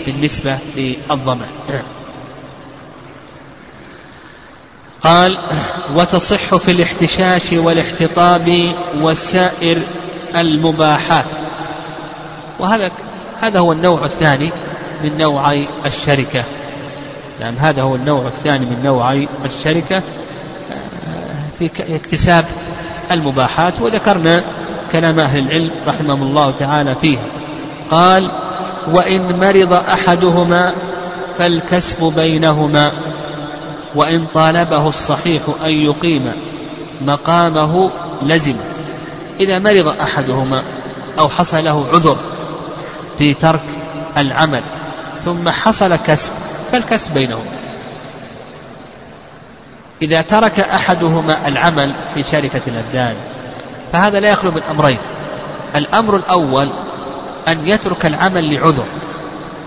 بالنسبة 0.06 0.58
للضمان. 0.78 1.48
قال 5.02 5.38
وتصح 5.96 6.56
في 6.56 6.72
الاحتشاش 6.72 7.54
والاحتطاب 7.54 8.74
وسائر 9.02 9.78
المباحات. 10.36 11.26
وهذا 12.60 12.92
هذا 13.42 13.60
هو 13.60 13.72
النوع 13.72 14.06
الثاني 14.06 14.52
من 15.04 15.18
نوعي 15.18 15.68
الشركة. 15.86 16.44
نعم 17.42 17.56
هذا 17.56 17.82
هو 17.82 17.96
النوع 17.96 18.28
الثاني 18.28 18.66
من 18.66 18.84
نوعي 18.84 19.28
الشركة 19.46 20.04
في 21.60 21.70
اكتساب 21.96 22.46
المباحات 23.12 23.82
وذكرنا 23.82 24.44
كلام 24.92 25.20
أهل 25.20 25.40
العلم 25.40 25.72
رحمهم 25.88 26.24
الله 26.24 26.52
تعالى 26.52 26.96
فيه. 26.96 27.18
قال 27.92 28.32
وإن 28.92 29.40
مرض 29.40 29.74
أحدهما 29.74 30.74
فالكسب 31.38 32.14
بينهما 32.16 32.92
وإن 33.96 34.26
طالبه 34.34 34.88
الصحيح 34.88 35.42
أن 35.66 35.72
يقيم 35.72 36.32
مقامه 37.02 37.92
لزم. 38.24 38.56
إذا 39.40 39.60
مرض 39.60 39.88
أحدهما 39.88 40.64
أو 41.20 41.30
حصل 41.30 41.64
له 41.64 41.86
عذر 41.94 42.18
في 43.18 43.34
ترك 43.34 43.64
العمل 44.18 44.64
ثم 45.26 45.50
حصل 45.50 45.96
كسب 45.96 46.32
فالكسب 46.72 47.14
بينهما. 47.14 47.52
إذا 50.02 50.22
ترك 50.22 50.60
أحدهما 50.60 51.48
العمل 51.48 51.94
في 52.14 52.24
شركة 52.24 52.62
الأبدان 52.68 53.16
فهذا 53.94 54.20
لا 54.20 54.30
يخلو 54.30 54.52
من 54.52 54.62
أمرين. 54.72 54.98
الأمر 55.76 56.16
الأول 56.16 56.72
أن 57.48 57.68
يترك 57.68 58.06
العمل 58.06 58.54
لعذر. 58.54 58.86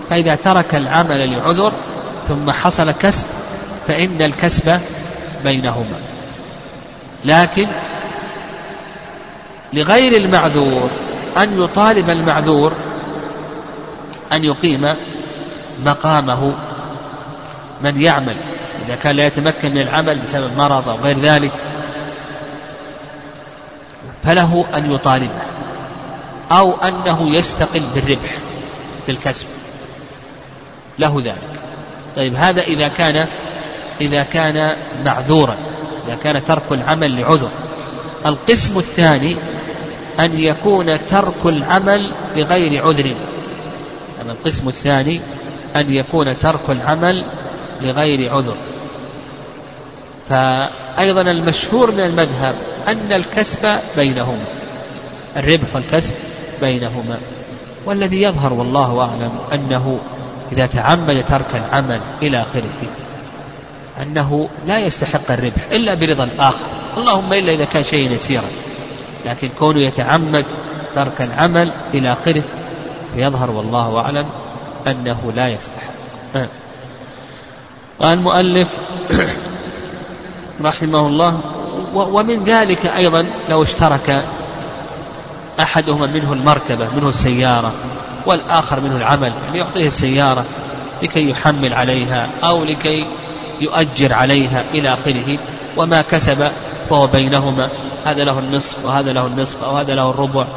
فإذا 0.09 0.35
ترك 0.35 0.75
العمل 0.75 1.33
لعذر 1.33 1.71
ثم 2.27 2.51
حصل 2.51 2.91
كسب 2.91 3.25
فإن 3.87 4.21
الكسب 4.21 4.79
بينهما. 5.43 5.99
لكن 7.25 7.67
لغير 9.73 10.17
المعذور 10.17 10.89
أن 11.37 11.63
يطالب 11.63 12.09
المعذور 12.09 12.73
أن 14.33 14.43
يقيم 14.43 14.95
مقامه 15.85 16.53
من 17.81 18.01
يعمل 18.01 18.35
إذا 18.85 18.95
كان 18.95 19.15
لا 19.15 19.25
يتمكن 19.25 19.71
من 19.71 19.81
العمل 19.81 20.19
بسبب 20.19 20.57
مرض 20.57 20.89
أو 20.89 20.95
غير 20.95 21.19
ذلك 21.19 21.51
فله 24.23 24.65
أن 24.75 24.91
يطالبه 24.91 25.41
أو 26.51 26.75
أنه 26.75 27.35
يستقل 27.35 27.83
بالربح 27.95 28.37
بالكسب. 29.07 29.45
له 30.99 31.21
ذلك. 31.25 31.61
طيب 32.15 32.35
هذا 32.35 32.61
إذا 32.61 32.87
كان 32.87 33.27
إذا 34.01 34.23
كان 34.23 34.77
معذورا 35.05 35.57
إذا 36.07 36.15
كان 36.23 36.43
ترك 36.43 36.71
العمل 36.71 37.21
لعذر. 37.21 37.51
القسم 38.25 38.79
الثاني 38.79 39.35
أن 40.19 40.39
يكون 40.39 41.05
ترك 41.05 41.45
العمل 41.45 42.11
لغير 42.35 42.85
عذر. 42.87 43.15
القسم 44.29 44.67
الثاني 44.67 45.21
أن 45.75 45.93
يكون 45.93 46.39
ترك 46.39 46.69
العمل 46.69 47.25
لغير 47.81 48.33
عذر. 48.33 48.55
فأيضا 50.29 51.21
المشهور 51.21 51.91
من 51.91 51.99
المذهب 51.99 52.55
أن 52.87 53.13
الكسب 53.13 53.79
بينهما 53.97 54.45
الربح 55.37 55.75
والكسب 55.75 56.13
بينهما. 56.61 57.17
والذي 57.85 58.21
يظهر 58.21 58.53
والله 58.53 59.01
أعلم 59.01 59.31
أنه 59.53 59.99
إذا 60.51 60.65
تعمد 60.65 61.25
ترك 61.29 61.55
العمل 61.55 61.99
إلى 62.21 62.41
آخره 62.41 62.89
أنه 64.01 64.49
لا 64.67 64.79
يستحق 64.79 65.31
الربح 65.31 65.71
إلا 65.71 65.93
برضا 65.93 66.23
الآخر. 66.23 66.65
اللهم 66.97 67.33
إلا 67.33 67.53
إذا 67.53 67.65
كان 67.65 67.83
شيء 67.83 68.11
يسيرا 68.11 68.49
لكن 69.25 69.49
كونه 69.59 69.79
يتعمد 69.79 70.45
ترك 70.95 71.21
العمل 71.21 71.71
إلى 71.93 72.13
آخره 72.13 72.43
فيظهر 73.15 73.51
والله 73.51 73.99
أعلم 73.99 74.25
أنه 74.87 75.31
لا 75.35 75.47
يستحق. 75.47 75.91
آه. 76.35 76.47
قال 77.99 78.13
المؤلف 78.13 78.67
رحمه 80.61 81.07
الله 81.07 81.39
ومن 81.93 82.43
ذلك 82.43 82.85
أيضا 82.85 83.25
لو 83.49 83.63
اشترك 83.63 84.23
أحدهما 85.59 86.07
منه 86.07 86.33
المركبة 86.33 86.89
منه 86.95 87.09
السيارة 87.09 87.71
والآخر 88.25 88.79
منه 88.79 88.97
العمل 88.97 89.33
يعني 89.45 89.57
يعطيه 89.57 89.87
السيارة 89.87 90.45
لكي 91.03 91.29
يحمل 91.29 91.73
عليها 91.73 92.29
أو 92.43 92.63
لكي 92.63 93.07
يؤجر 93.61 94.13
عليها 94.13 94.63
إلى 94.73 94.93
آخره 94.93 95.39
وما 95.77 96.01
كسب 96.01 96.51
فهو 96.89 97.07
بينهما. 97.07 97.69
هذا 98.05 98.23
له 98.23 98.39
النصف 98.39 98.85
وهذا 98.85 99.13
له 99.13 99.27
النصف 99.27 99.63
أو 99.63 99.77
هذا 99.77 99.95
له 99.95 100.09
الربع 100.09 100.47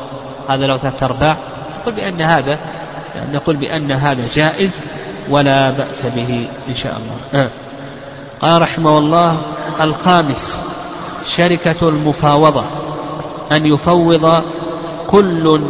هذا 0.49 0.67
له 0.67 0.77
ثلاثة 0.77 1.07
أرباع. 1.07 1.37
نقول 1.81 1.95
بأن 1.95 2.23
هذا 2.23 2.59
نقول 3.33 3.57
بأن 3.57 3.93
هذا 3.93 4.29
جائز 4.35 4.81
ولا 5.31 5.71
بأس 5.71 6.07
به 6.07 6.47
إن 6.69 6.75
شاء 6.75 6.97
الله. 6.97 7.45
آه. 7.45 7.49
قال 8.41 8.63
رحمه 8.63 8.99
الله 8.99 9.37
الخامس 9.81 10.59
شركة 11.37 11.89
المفاوضة 11.89 12.65
أن 13.53 13.67
يفوض 13.67 14.43
كل 15.07 15.63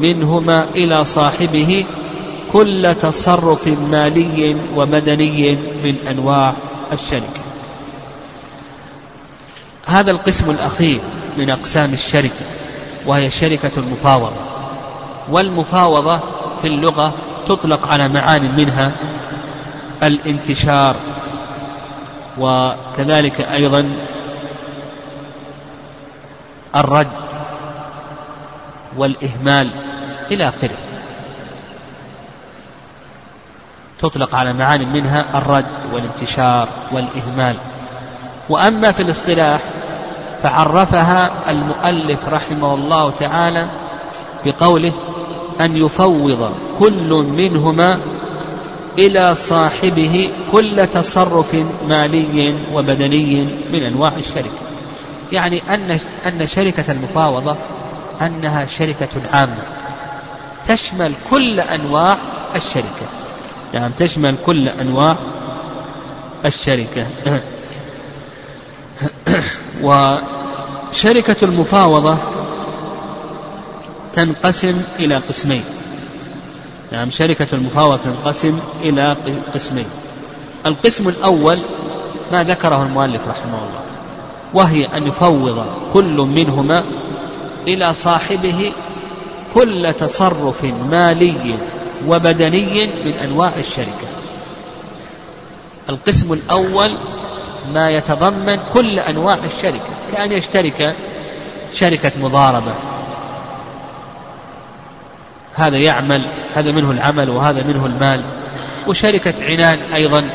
منهما 0.00 0.66
إلى 0.74 1.04
صاحبه 1.04 1.84
كل 2.52 2.94
تصرف 3.02 3.68
مالي 3.90 4.56
ومدني 4.76 5.56
من 5.56 5.96
أنواع 6.08 6.54
الشركة. 6.92 7.40
هذا 9.86 10.10
القسم 10.10 10.50
الأخير 10.50 11.00
من 11.38 11.50
أقسام 11.50 11.92
الشركة 11.92 12.44
وهي 13.06 13.30
شركة 13.30 13.70
المفاوضة. 13.76 14.36
والمفاوضة 15.30 16.20
في 16.62 16.66
اللغة 16.66 17.14
تطلق 17.48 17.88
على 17.88 18.08
معان 18.08 18.56
منها 18.56 18.92
الانتشار 20.02 20.96
وكذلك 22.38 23.40
أيضا 23.40 23.92
الرد 26.76 27.06
والإهمال 28.96 29.70
إلى 30.30 30.48
آخره. 30.48 30.76
تطلق 33.98 34.34
على 34.34 34.52
معان 34.52 34.92
منها 34.92 35.24
الرد 35.38 35.92
والانتشار 35.92 36.68
والإهمال. 36.92 37.56
وأما 38.48 38.92
في 38.92 39.02
الاصطلاح 39.02 39.60
فعرفها 40.42 41.50
المؤلف 41.50 42.28
رحمه 42.28 42.74
الله 42.74 43.10
تعالى 43.10 43.70
بقوله 44.44 44.92
أن 45.60 45.76
يفوض 45.76 46.52
كل 46.78 47.12
منهما 47.12 48.00
إلى 48.98 49.34
صاحبه 49.34 50.30
كل 50.52 50.86
تصرف 50.86 51.54
مالي 51.88 52.54
وبدني 52.72 53.44
من 53.72 53.82
أنواع 53.82 54.12
الشركة. 54.16 54.70
يعني 55.32 55.62
أن 55.68 55.98
أن 56.26 56.46
شركة 56.46 56.92
المفاوضة 56.92 57.56
أنها 58.20 58.66
شركة 58.66 59.08
عامة. 59.32 59.62
تشمل 60.68 61.12
كل 61.30 61.60
أنواع 61.60 62.16
الشركة. 62.56 63.06
نعم 63.74 63.90
تشمل 63.90 64.36
كل 64.46 64.68
أنواع 64.68 65.16
الشركة. 66.44 67.06
وشركة 69.82 71.36
المفاوضة 71.42 72.18
تنقسم 74.12 74.82
إلى 74.98 75.16
قسمين. 75.16 75.64
نعم 76.92 77.10
شركة 77.10 77.46
المفاوضة 77.52 77.96
تنقسم 77.96 78.58
إلى 78.82 79.16
قسمين. 79.54 79.86
القسم 80.66 81.08
الأول 81.08 81.58
ما 82.32 82.44
ذكره 82.44 82.82
المؤلف 82.82 83.28
رحمه 83.28 83.58
الله 83.58 83.80
وهي 84.54 84.86
أن 84.86 85.06
يفوض 85.06 85.66
كل 85.92 86.16
منهما 86.16 86.84
إلى 87.68 87.92
صاحبه 87.92 88.72
كل 89.54 89.94
تصرف 89.98 90.64
مالي 90.90 91.54
وبدني 92.06 92.86
من 93.04 93.12
أنواع 93.12 93.54
الشركة. 93.56 94.08
القسم 95.90 96.32
الأول 96.32 96.90
ما 97.74 97.90
يتضمن 97.90 98.58
كل 98.74 98.98
أنواع 98.98 99.38
الشركة 99.44 99.90
كأن 100.12 100.32
يشترك 100.32 100.96
شركة 101.74 102.12
مضاربة. 102.20 102.74
هذا 105.54 105.76
يعمل 105.76 106.22
هذا 106.54 106.72
منه 106.72 106.90
العمل 106.90 107.30
وهذا 107.30 107.62
منه 107.62 107.86
المال. 107.86 108.22
وشركة 108.86 109.34
عنان 109.44 109.78
أيضا. 109.94 110.30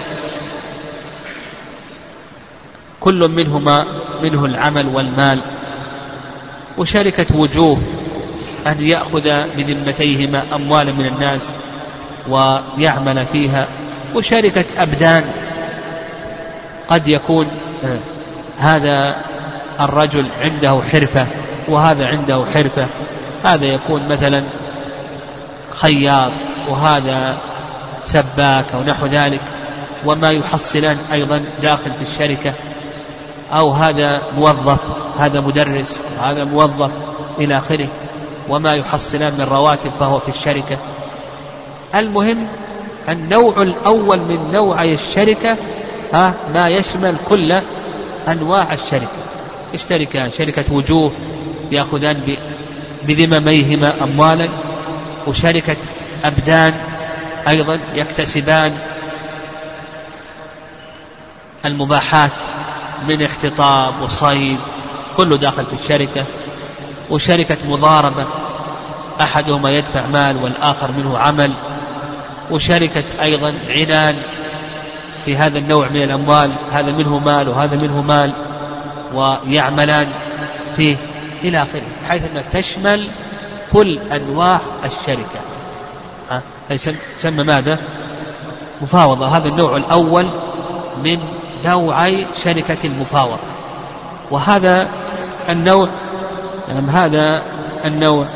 كل 2.99 3.27
منهما 3.27 3.85
منه 4.23 4.45
العمل 4.45 4.87
والمال. 4.87 5.41
وشركة 6.77 7.37
وجوه 7.37 7.81
أن 8.67 8.81
يأخذ 8.81 9.43
بذمتيهما 9.57 10.43
أموالا 10.53 10.91
من 10.91 11.05
الناس 11.05 11.53
ويعمل 12.29 13.25
فيها. 13.31 13.67
وشركة 14.15 14.65
أبدان. 14.77 15.23
قد 16.89 17.07
يكون 17.07 17.47
آه، 17.83 17.99
هذا 18.59 19.15
الرجل 19.79 20.25
عنده 20.41 20.81
حرفة 20.91 21.27
وهذا 21.67 22.07
عنده 22.07 22.45
حرفة. 22.53 22.87
هذا 23.43 23.65
يكون 23.65 24.07
مثلا 24.07 24.43
خياط 25.75 26.31
وهذا 26.69 27.37
سباك 28.03 28.65
أو 28.73 28.83
نحو 28.83 29.05
ذلك 29.05 29.41
وما 30.05 30.31
يحصلان 30.31 30.97
أيضا 31.11 31.41
داخل 31.61 31.91
في 31.91 32.01
الشركة 32.01 32.53
أو 33.51 33.71
هذا 33.71 34.21
موظف 34.37 34.79
هذا 35.19 35.39
مدرس 35.39 36.01
وهذا 36.17 36.43
موظف 36.43 36.91
إلى 37.39 37.57
آخره 37.57 37.87
وما 38.49 38.75
يحصلان 38.75 39.33
من 39.33 39.47
رواتب 39.51 39.91
فهو 39.99 40.19
في 40.19 40.29
الشركة. 40.29 40.77
المهم 41.95 42.47
النوع 43.09 43.61
الأول 43.61 44.19
من 44.19 44.51
نوعي 44.51 44.93
الشركة 44.93 45.57
ها 46.13 46.33
ما 46.53 46.69
يشمل 46.69 47.15
كل 47.29 47.55
أنواع 48.27 48.73
الشركة. 48.73 49.25
اشترك 49.73 50.31
شركة 50.37 50.73
وجوه 50.73 51.11
يأخذان 51.71 52.35
بذمميهما 53.07 54.03
أموالا. 54.03 54.49
وشركة 55.27 55.75
أبدان 56.25 56.73
أيضا 57.47 57.79
يكتسبان 57.93 58.77
المباحات 61.65 62.31
من 63.07 63.21
احتطاب 63.21 64.01
وصيد 64.01 64.59
كله 65.17 65.37
داخل 65.37 65.65
في 65.65 65.73
الشركة. 65.73 66.25
وشركة 67.09 67.57
مضاربة 67.65 68.27
أحدهما 69.21 69.71
يدفع 69.71 70.07
مال 70.07 70.43
والآخر 70.43 70.91
منه 70.91 71.17
عمل. 71.17 71.51
وشركة 72.51 73.03
أيضا 73.21 73.53
عنان 73.69 74.17
في 75.25 75.37
هذا 75.37 75.57
النوع 75.57 75.89
من 75.89 76.03
الأموال 76.03 76.51
هذا 76.71 76.91
منه 76.91 77.19
مال 77.19 77.49
وهذا 77.49 77.75
منه 77.75 78.01
مال 78.01 78.33
ويعملان 79.13 80.07
فيه 80.75 80.97
إلى 81.43 81.57
آخره 81.57 81.87
حيث 82.09 82.21
أنها 82.31 82.43
تشمل 82.51 83.09
كل 83.73 83.99
أنواع 84.11 84.59
الشركة. 84.85 85.39
أه؟ 86.31 86.41
يسمى 87.17 87.43
ماذا؟ 87.43 87.79
مفاوضة. 88.81 89.27
هذا 89.27 89.47
النوع 89.47 89.77
الأول 89.77 90.25
من 91.03 91.19
نوعي 91.65 92.25
شركة 92.43 92.77
المفاوضة. 92.85 93.37
وهذا 94.31 94.89
النوع 95.49 95.89
يعني 96.67 96.91
هذا 96.91 97.43
النوع 97.85 98.27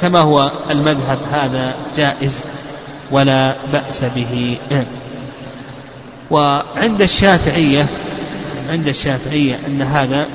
كما 0.00 0.18
هو 0.20 0.52
المذهب 0.70 1.18
هذا 1.32 1.76
جائز 1.96 2.44
ولا 3.10 3.56
بأس 3.72 4.04
به. 4.04 4.58
وعند 6.30 7.02
الشافعية 7.02 7.86
عند 8.70 8.88
الشافعية 8.88 9.58
أن 9.66 9.82
هذا 9.82 10.26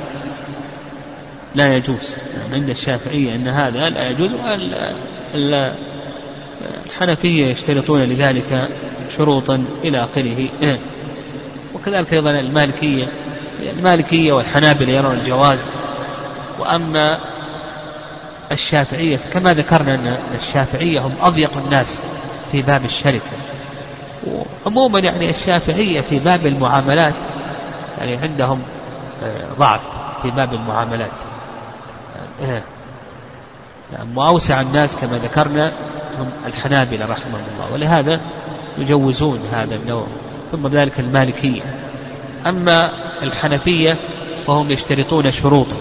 لا 1.56 1.76
يجوز. 1.76 2.16
عند 2.54 2.70
الشافعية 2.70 3.36
أن 3.36 3.48
هذا 3.48 3.90
لا 3.90 4.10
يجوز 4.10 4.32
الحنفية 6.86 7.46
يشترطون 7.46 8.02
لذلك 8.02 8.70
شروطا 9.18 9.66
إلى 9.84 10.04
آخره. 10.04 10.50
وكذلك 11.76 12.14
أيضا 12.14 12.32
المالكية. 12.32 13.08
المالكية 13.60 14.32
والحنابلة 14.32 14.94
يرون 14.94 15.18
الجواز. 15.18 15.70
وأما 16.60 17.20
الشافعية 18.52 19.20
كما 19.34 19.54
ذكرنا 19.54 19.96
أن 19.96 20.18
الشافعية 20.36 21.00
هم 21.00 21.14
أضيق 21.22 21.58
الناس 21.58 22.04
في 22.52 22.62
باب 22.62 22.86
الشركة. 22.86 23.32
عموما 24.66 25.00
يعني 25.00 25.30
الشافعية 25.30 26.02
في 26.02 26.20
باب 26.20 26.46
المعاملات 26.46 27.16
يعني 28.00 28.16
عندهم 28.18 28.62
آه، 29.24 29.54
ضعف 29.60 29.82
في 30.22 30.32
باب 30.32 30.54
المعاملات. 30.54 31.12
وأوسع 34.16 34.62
الناس 34.62 34.96
كما 34.96 35.18
ذكرنا 35.18 35.72
هم 36.20 36.30
الحنابلة 36.48 37.06
رحمهم 37.06 37.44
الله 37.54 37.74
ولهذا 37.74 38.20
يجوزون 38.78 39.40
هذا 39.54 39.76
النوع 39.76 40.08
ثم 40.52 40.68
ذلك 40.68 41.00
المالكية. 41.00 41.62
أما 42.48 42.90
الحنفية 43.24 43.98
فهم 44.48 44.72
يشترطون 44.72 45.32
شروطا 45.32 45.76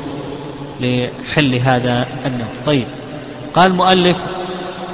لحل 0.81 1.55
هذا 1.55 2.07
النوع. 2.27 2.49
طيب 2.67 2.87
قال 3.55 3.71
المؤلف 3.71 4.17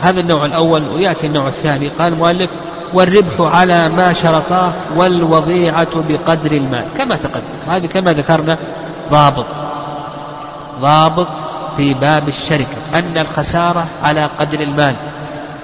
هذا 0.01 0.21
النوع 0.21 0.47
الأول 0.47 0.89
ويأتي 0.89 1.27
النوع 1.27 1.49
الثاني. 1.49 1.89
قال 1.89 2.13
المؤلف 2.13 2.51
والربح 2.95 3.41
على 3.41 3.89
ما 3.89 4.13
شرطاه 4.13 4.73
والوضيعة 4.97 6.03
بقدر 6.09 6.53
المال 6.53 6.85
كما 6.97 7.17
تقدم. 7.17 7.71
هذه 7.71 7.87
كما 7.87 8.13
ذكرنا 8.13 8.59
ضابط 9.11 9.47
ضابط 10.81 11.54
في 11.77 11.95
باب 11.95 12.29
الشركة 12.29 12.77
أن 12.95 13.19
الخسارة 13.19 13.87
على 14.03 14.31
قدر 14.39 14.61
المال 14.61 14.97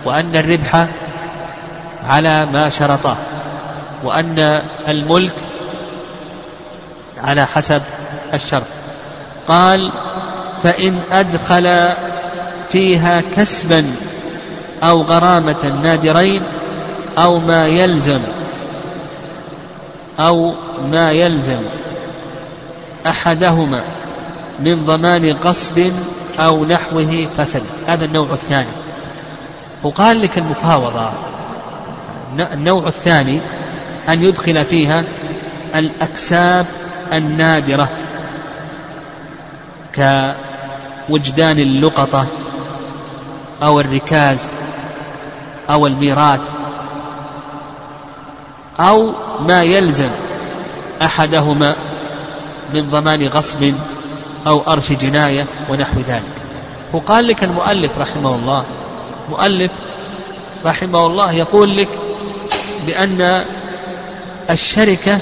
وأن 0.04 0.36
الربح 0.36 0.86
على 2.06 2.46
ما 2.46 2.68
شرطاه 2.68 3.16
وأن 4.04 4.38
الملك 4.88 5.34
على 7.24 7.46
حسب 7.46 7.82
الشرط. 8.34 8.66
قال 9.48 9.92
فإن 10.62 10.98
أدخل 11.12 11.94
فيها 12.72 13.22
كسبا 13.36 13.84
أو 14.82 15.02
غرامة 15.02 15.72
نادرين 15.82 16.42
أو 17.18 17.38
ما 17.38 17.66
يلزم 17.66 18.20
أو 20.20 20.54
ما 20.90 21.10
يلزم 21.12 21.62
أحدهما 23.06 23.82
من 24.60 24.84
ضمان 24.84 25.32
غصب 25.32 25.92
أو 26.38 26.64
نحوه 26.64 27.28
فسد. 27.38 27.62
هذا 27.86 28.04
النوع 28.04 28.32
الثاني. 28.32 28.66
وقال 29.82 30.22
لك 30.22 30.38
المفاوضة 30.38 31.10
النوع 32.52 32.88
الثاني 32.88 33.40
أن 34.08 34.22
يدخل 34.22 34.64
فيها 34.64 35.04
الأكساب 35.74 36.66
النادرة 37.12 37.88
كوجدان 39.94 41.58
اللقطة 41.58 42.26
أو 43.62 43.80
الركاز 43.80 44.52
أو 45.70 45.86
الميراث 45.86 46.50
أو 48.80 49.12
ما 49.40 49.62
يلزم 49.62 50.10
أحدهما 51.02 51.76
من 52.74 52.90
ضمان 52.90 53.26
غصب 53.26 53.74
أو 54.46 54.62
أرش 54.68 54.92
جناية 54.92 55.46
ونحو 55.70 56.00
ذلك. 56.00 56.22
وقال 56.92 57.26
لك 57.26 57.44
المؤلف 57.44 57.98
رحمه 57.98 58.34
الله 58.34 58.64
مؤلف 59.30 59.70
رحمه 60.64 61.06
الله 61.06 61.32
يقول 61.32 61.76
لك 61.76 61.88
بأن 62.86 63.44
الشركة 64.50 65.18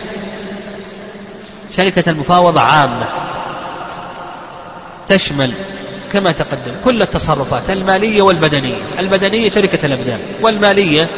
شركة 1.76 2.10
المفاوضة 2.10 2.60
عامة 2.60 3.06
تشمل 5.08 5.52
كما 6.12 6.32
تقدم 6.32 6.72
كل 6.84 7.02
التصرفات 7.02 7.70
المالية 7.70 8.22
والبدنية. 8.22 8.82
البدنية 8.98 9.48
شركة 9.48 9.86
الأبدان 9.86 10.18
والمالية 10.42 11.08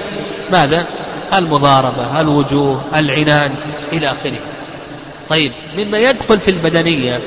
ماذا؟ 0.52 0.86
المضاربة 1.34 2.20
الوجوه 2.20 2.82
العنان 2.94 3.54
إلى 3.92 4.06
آخره. 4.06 4.38
طيب 5.28 5.52
مما 5.76 5.98
يدخل 5.98 6.40
في 6.40 6.50
البدنية 6.50 7.20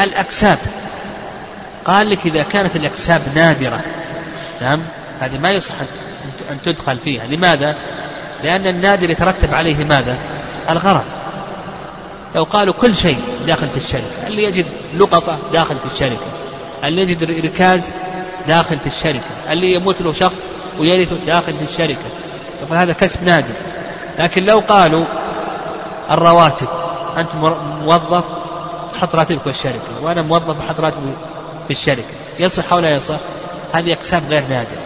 الأكساب. 0.00 0.58
قال 1.84 2.10
لك 2.10 2.26
إذا 2.26 2.42
كانت 2.42 2.76
الأكساب 2.76 3.22
نادرة 3.34 3.80
نعم 4.62 4.82
هذه 5.20 5.38
ما 5.38 5.50
يصح 5.50 5.74
أن 6.50 6.58
تدخل 6.64 6.98
فيها. 6.98 7.26
لماذا؟ 7.26 7.76
لأن 8.42 8.66
النادر 8.66 9.10
يترتب 9.10 9.54
عليه 9.54 9.84
ماذا؟ 9.84 10.18
الغرض. 10.70 11.04
لو 12.34 12.44
قالوا 12.44 12.74
كل 12.74 12.96
شيء 12.96 13.18
داخل 13.46 13.68
في 13.68 13.76
الشركة 13.76 14.26
اللي 14.26 14.44
يجد 14.44 14.66
لقطة 14.96 15.38
داخل 15.52 15.76
في 15.76 15.94
الشركة 15.94 16.26
اللي 16.84 17.02
يجد 17.02 17.46
ركاز 17.46 17.92
داخل 18.48 18.78
في 18.78 18.86
الشركة 18.86 19.52
اللي 19.52 19.72
يموت 19.72 20.02
له 20.02 20.12
شخص 20.12 20.52
ويرث 20.78 21.12
داخل 21.26 21.58
في 21.58 21.64
الشركة 21.64 22.08
يقول 22.62 22.78
هذا 22.78 22.92
كسب 22.92 23.24
نادر. 23.24 23.54
لكن 24.18 24.44
لو 24.44 24.62
قالوا 24.68 25.04
الرواتب 26.10 26.68
أنت 27.16 27.34
موظف 27.84 28.24
تحط 28.92 29.14
راتبك 29.14 29.40
في 29.42 29.50
الشركة 29.50 30.02
وأنا 30.02 30.22
موظف 30.22 30.56
أحط 30.60 30.80
راتبي 30.80 31.12
في 31.66 31.70
الشركة. 31.70 32.14
يصح 32.38 32.72
أو 32.72 32.78
لا 32.78 32.96
يصح؟ 32.96 33.16
هذه 33.72 33.92
أكساب 33.92 34.22
غير 34.30 34.42
نادرة. 34.42 34.78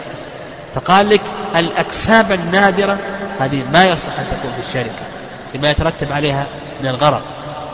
فقال 0.74 1.08
لك 1.08 1.20
الأكساب 1.56 2.32
النادرة 2.32 2.98
هذه 3.40 3.64
ما 3.72 3.86
يصح 3.86 4.18
أن 4.18 4.26
تكون 4.30 4.50
في 4.50 4.68
الشركة 4.68 5.02
لما 5.54 5.70
يترتب 5.70 6.12
عليها 6.12 6.46
من 6.82 6.88
الغرض. 6.88 7.22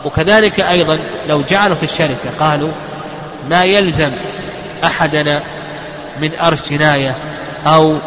وكذلك 0.05 0.59
أيضا 0.59 0.99
لو 1.27 1.41
جعلوا 1.41 1.75
في 1.75 1.83
الشركة 1.83 2.29
قالوا 2.39 2.71
ما 3.49 3.63
يلزم 3.63 4.11
أحدنا 4.83 5.41
من 6.21 6.39
أرش 6.39 6.69
جناية 6.69 7.15
أو 7.67 7.97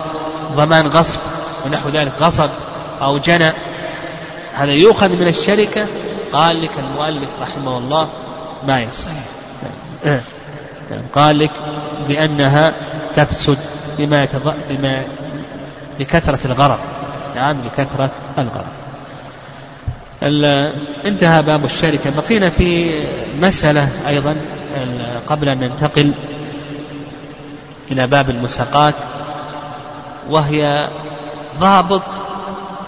ضمان 0.52 0.86
غصب 0.86 1.20
ونحو 1.66 1.88
ذلك 1.88 2.12
غصب 2.20 2.50
أو 3.02 3.18
جنى. 3.18 3.52
هذا 4.54 4.72
يؤخذ 4.72 5.08
من 5.08 5.28
الشركة 5.28 5.86
قال 6.32 6.62
لك 6.62 6.70
المؤلف 6.78 7.28
رحمه 7.40 7.78
الله 7.78 8.08
ما 8.66 8.80
يصح. 8.80 9.10
قال 11.14 11.38
لك 11.38 11.50
بأنها 12.08 12.74
تفسد 13.14 13.58
بما, 13.98 14.22
يتض... 14.22 14.54
بما 14.70 15.02
لكثرة 16.00 16.38
الغرض. 16.44 16.78
نعم 17.36 17.60
لكثرة 17.60 18.10
الغرض. 18.38 18.72
انتهى 21.06 21.42
باب 21.42 21.64
الشركة. 21.64 22.10
بقينا 22.10 22.50
في 22.50 23.02
مسألة 23.40 23.88
أيضا 24.08 24.36
قبل 25.28 25.48
أن 25.48 25.60
ننتقل 25.60 26.14
إلى 27.90 28.06
باب 28.06 28.30
المساقات 28.30 28.94
وهي 30.30 30.90
ضابط 31.60 32.02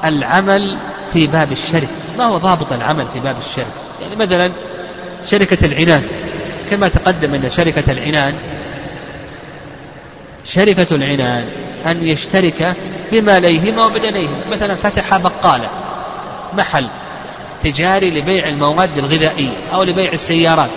العمل 0.05 0.79
في 1.13 1.27
باب 1.27 1.53
الشركة. 1.53 2.00
ما 2.19 2.25
هو 2.25 2.39
ضابط 2.39 2.73
العمل 2.73 3.07
في 3.13 3.21
باب 3.21 3.37
الشركة 3.39 3.67
يعني 4.03 4.17
مثلا 4.17 4.53
شركة 5.25 5.67
العنان 5.67 6.03
كما 6.71 6.89
تقدم 6.89 7.35
أن 7.35 7.51
شركة 7.51 7.93
العنان 7.93 8.35
شركة 10.45 10.95
العنان 10.95 11.49
أن 11.87 12.03
يشترك 12.03 12.77
بماليهما 13.13 13.87
وبدنيهما. 13.87 14.47
مثلا 14.51 14.75
فتح 14.75 15.17
بقالة 15.17 15.69
محل 16.53 16.89
تجاري 17.63 18.11
لبيع 18.11 18.49
المواد 18.49 18.99
الغذائية 18.99 19.71
أو 19.73 19.83
لبيع 19.83 20.13
السيارات 20.13 20.71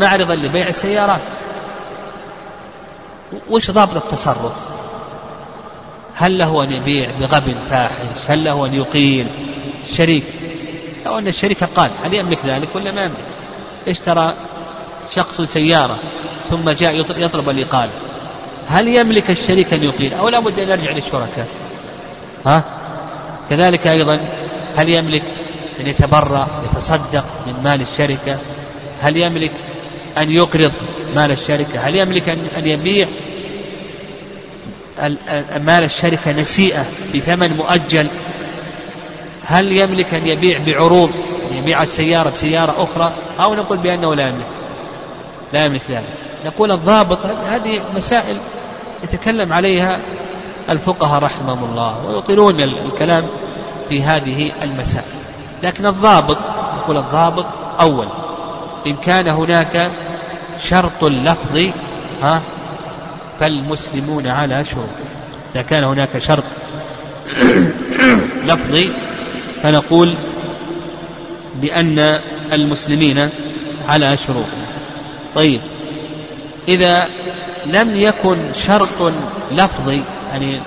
معرضا 0.00 0.34
لبيع 0.34 0.68
السيارات. 0.68 1.20
وش 3.50 3.70
ضابط 3.70 3.96
التصرف؟ 3.96 4.52
هل 6.14 6.38
له 6.38 6.64
أن 6.64 6.72
يبيع 6.72 7.10
بغب 7.20 7.56
فاحش؟ 7.70 8.18
هل 8.28 8.44
له 8.44 8.66
أن 8.66 8.74
يقيل 8.74 9.26
شريك؟ 9.96 10.24
لو 11.06 11.18
أن 11.18 11.28
الشريك 11.28 11.64
قال 11.64 11.90
هل 12.04 12.14
يملك 12.14 12.38
ذلك 12.44 12.68
ولا 12.74 12.92
ما 12.92 13.04
يملك؟ 13.04 13.24
اشترى 13.88 14.34
شخص 15.14 15.40
سيارة 15.40 15.98
ثم 16.50 16.70
جاء 16.70 16.94
يطلب 17.16 17.48
الإقالة 17.50 17.90
هل 18.68 18.88
يملك 18.88 19.30
الشريك 19.30 19.72
أن 19.72 19.84
يقيل؟ 19.84 20.14
أو 20.14 20.28
لا 20.28 20.38
بد 20.38 20.60
أن 20.60 20.68
يرجع 20.68 20.90
للشركاء. 20.90 21.46
ها؟ 22.46 22.64
كذلك 23.50 23.86
أيضا 23.86 24.20
هل 24.76 24.88
يملك 24.88 25.22
أن 25.80 25.86
يتبرع 25.86 26.48
يتصدق 26.64 27.24
من 27.46 27.62
مال 27.64 27.80
الشركة؟ 27.80 28.38
هل 29.00 29.16
يملك 29.16 29.52
أن 30.18 30.30
يقرض 30.30 30.72
مال 31.14 31.30
الشركة؟ 31.30 31.78
هل 31.80 31.96
يملك 31.96 32.28
أن 32.28 32.66
يبيع 32.66 33.08
مال 35.56 35.84
الشركة 35.84 36.32
نسيئة 36.32 36.84
بثمن 37.14 37.56
مؤجل؟ 37.56 38.06
هل 39.48 39.72
يملك 39.72 40.14
أن 40.14 40.26
يبيع 40.26 40.58
بعروض؟ 40.66 41.10
يبيع 41.52 41.82
السيارة 41.82 42.30
بسيارة 42.30 42.74
أخرى؟ 42.78 43.12
أو 43.40 43.54
نقول 43.54 43.78
بأنه 43.78 44.14
لا 44.14 44.28
يملك. 44.28 44.46
لا 45.52 45.64
يملك 45.64 45.82
ذلك. 45.90 46.04
نقول 46.44 46.72
الضابط 46.72 47.26
هذه 47.26 47.80
مسائل 47.96 48.36
يتكلم 49.04 49.52
عليها 49.52 50.00
الفقهاء 50.70 51.22
رحمهم 51.22 51.64
الله 51.64 52.06
ويطيلون 52.06 52.60
الكلام 52.60 53.26
في 53.88 54.02
هذه 54.02 54.52
المسائل. 54.62 55.18
لكن 55.62 55.86
الضابط 55.86 56.38
نقول 56.76 56.96
الضابط 56.96 57.46
أول. 57.80 58.08
إن 58.86 58.96
كان 58.96 59.28
هناك 59.28 59.90
شرط 60.68 61.04
لفظي 61.04 61.72
ها 62.22 62.42
فالمسلمون 63.40 64.26
على 64.26 64.64
شروطه. 64.64 65.04
إذا 65.54 65.62
كان 65.62 65.84
هناك 65.84 66.18
شرط 66.18 66.44
لفظي 68.48 69.07
فنقول 69.62 70.16
بأن 71.54 71.98
المسلمين 72.52 73.30
على 73.88 74.16
شروطه 74.16 74.56
طيب 75.34 75.60
إذا 76.68 77.08
لم 77.66 77.96
يكن 77.96 78.52
شرط 78.52 79.12
لفظي 79.50 80.02
يعني 80.30 80.60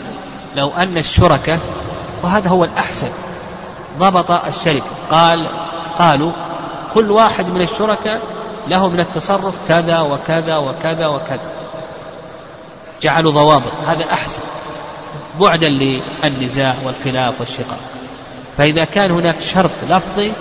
لو 0.56 0.70
أن 0.70 0.98
الشركة 0.98 1.60
وهذا 2.24 2.50
هو 2.50 2.64
الأحسن 2.64 3.10
ضبط 4.00 4.32
الشركة 4.32 4.86
قال 5.12 5.48
قالوا 5.98 6.32
كل 6.94 7.12
واحد 7.12 7.48
من 7.48 7.62
الشركاء 7.62 8.22
له 8.68 8.90
من 8.90 9.00
التصرف 9.00 9.56
كذا 9.68 10.00
وكذا 10.00 10.58
وكذا 10.58 11.08
وكذا. 11.08 11.52
جعلوا 13.02 13.32
ضوابط 13.32 13.72
هذا 13.88 14.06
أحسن 14.12 14.42
بعدا 15.40 15.70
للنزاع 15.70 16.76
والخلاف 16.86 17.40
والشقاق. 17.40 17.80
فإذا 18.58 18.86
كان 18.86 19.12
هناك 19.12 19.42
شرط 19.42 19.72
لفظي 19.90 20.32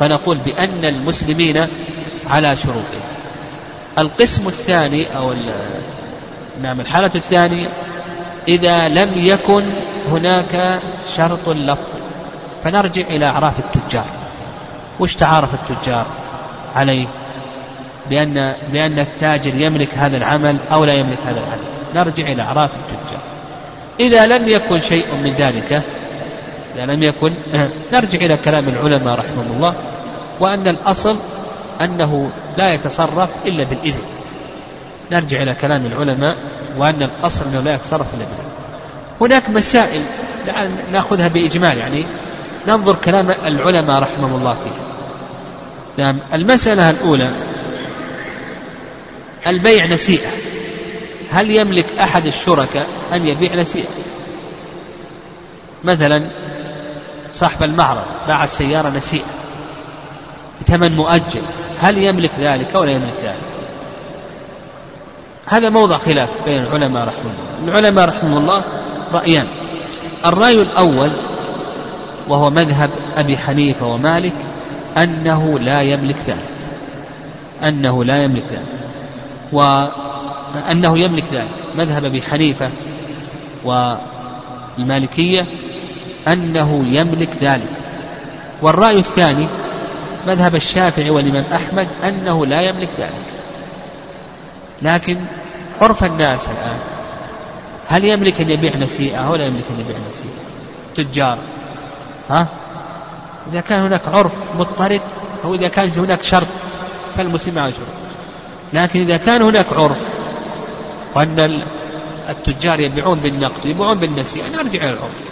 فنقول 0.00 0.38
بأن 0.38 0.84
المسلمين 0.84 1.66
على 2.26 2.56
شروطهم 2.56 3.00
القسم 3.98 4.48
الثاني 4.48 5.04
أو 5.16 5.32
نعم 6.62 6.80
الحالة 6.80 7.10
الثانية 7.14 7.68
إذا 8.48 8.88
لم 8.88 9.12
يكن 9.16 9.64
هناك 10.08 10.82
شرط 11.16 11.48
لفظي 11.48 12.04
فنرجع 12.64 13.02
إلى 13.02 13.26
أعراف 13.26 13.52
التجار. 13.58 14.06
وش 15.00 15.14
تعارف 15.14 15.50
التجار 15.54 16.06
عليه؟ 16.74 17.06
بأن 18.10 18.54
بأن 18.72 18.98
التاجر 18.98 19.54
يملك 19.54 19.94
هذا 19.94 20.16
العمل 20.16 20.58
أو 20.72 20.84
لا 20.84 20.94
يملك 20.94 21.18
هذا 21.26 21.40
العمل. 21.40 21.64
نرجع 21.94 22.32
إلى 22.32 22.42
أعراف 22.42 22.70
التجار. 22.70 23.20
إذا 24.00 24.26
لم 24.26 24.48
يكن 24.48 24.80
شيء 24.80 25.14
من 25.14 25.32
ذلك 25.32 25.82
إذا 26.74 26.86
لم 26.86 27.02
يكن 27.02 27.34
نرجع 27.92 28.18
إلى 28.18 28.36
كلام 28.36 28.68
العلماء 28.68 29.14
رحمهم 29.14 29.52
الله 29.56 29.74
وأن 30.40 30.68
الأصل 30.68 31.16
أنه 31.80 32.30
لا 32.58 32.72
يتصرف 32.72 33.30
إلا 33.46 33.64
بالإذن. 33.64 34.02
نرجع 35.12 35.42
إلى 35.42 35.54
كلام 35.54 35.86
العلماء 35.86 36.36
وأن 36.78 37.02
الأصل 37.02 37.44
أنه 37.44 37.60
لا 37.60 37.74
يتصرف 37.74 38.06
إلا 38.14 38.24
بالإذن. 38.24 38.50
هناك 39.20 39.50
مسائل 39.50 40.02
نأخذها 40.92 41.28
بإجمال 41.28 41.78
يعني 41.78 42.04
ننظر 42.68 42.94
كلام 42.94 43.30
العلماء 43.30 44.02
رحمهم 44.02 44.36
الله 44.36 44.54
فيها. 44.54 44.94
نعم 45.98 46.18
المسألة 46.34 46.90
الأولى 46.90 47.30
البيع 49.46 49.86
نسيئة. 49.86 50.28
هل 51.30 51.50
يملك 51.50 51.86
أحد 52.00 52.26
الشركاء 52.26 52.86
أن 53.12 53.26
يبيع 53.26 53.54
نسيئة؟ 53.54 53.88
مثلا 55.84 56.24
صاحب 57.34 57.62
المعرض 57.62 58.04
باع 58.26 58.44
السيارة 58.44 58.88
نسيئة. 58.88 59.24
بثمن 60.60 60.96
مؤجل. 60.96 61.42
هل 61.80 61.98
يملك 61.98 62.30
ذلك 62.38 62.74
أو 62.74 62.84
لا 62.84 62.92
يملك 62.92 63.14
ذلك؟ 63.22 63.54
هذا 65.46 65.68
موضع 65.68 65.98
خلاف 65.98 66.28
بين 66.44 66.62
العلماء 66.62 67.04
رحمه 67.04 67.30
الله. 67.30 67.64
العلماء 67.64 68.08
رحمه 68.08 68.38
الله 68.38 68.64
رأيان. 69.12 69.46
الرأي 70.26 70.62
الأول 70.62 71.10
وهو 72.28 72.50
مذهب 72.50 72.90
أبي 73.16 73.36
حنيفة 73.36 73.86
ومالك 73.86 74.36
أنه 74.96 75.58
لا 75.58 75.82
يملك 75.82 76.16
ذلك. 76.26 76.38
أنه 77.62 78.04
لا 78.04 78.24
يملك 78.24 78.44
ذلك. 78.50 78.88
وأنه 79.52 80.98
يملك 80.98 81.24
ذلك. 81.32 81.48
مذهب 81.74 82.04
أبي 82.04 82.22
حنيفة 82.22 82.70
والمالكية 83.64 85.46
أنه 86.28 86.86
يملك 86.86 87.30
ذلك. 87.40 87.72
والرأي 88.62 88.98
الثاني 88.98 89.48
مذهب 90.26 90.54
الشافعي 90.54 91.10
والإمام 91.10 91.44
أحمد 91.54 91.88
أنه 92.04 92.46
لا 92.46 92.60
يملك 92.60 92.88
ذلك. 92.98 93.26
لكن 94.82 95.16
عرف 95.80 96.04
الناس 96.04 96.48
الآن 96.48 96.78
هل 97.88 98.04
يملك 98.04 98.40
أن 98.40 98.50
يبيع 98.50 98.76
نسيئة 98.76 99.16
أو 99.16 99.34
لا 99.36 99.46
يملك 99.46 99.64
أن 99.70 99.80
يبيع 99.80 99.96
نسيئة 100.08 100.44
تجار. 100.94 101.38
ها؟ 102.30 102.48
إذا 103.52 103.60
كان 103.60 103.80
هناك 103.80 104.08
عرف 104.08 104.32
مضطرد 104.58 105.00
أو 105.44 105.54
إذا 105.54 105.68
كان 105.68 105.90
هناك 105.96 106.22
شرط 106.22 106.46
فالمسلم 107.16 107.58
على 107.58 107.72
شرط 107.72 108.04
لكن 108.72 109.00
إذا 109.00 109.16
كان 109.16 109.42
هناك 109.42 109.72
عرف 109.72 109.98
وأن 111.14 111.62
التجار 112.28 112.80
يبيعون 112.80 113.18
بالنقد 113.18 113.66
يبيعون 113.66 113.98
بالنسيئة 113.98 114.48
نرجع 114.48 114.80
إلى 114.80 114.90
العرف. 114.90 115.24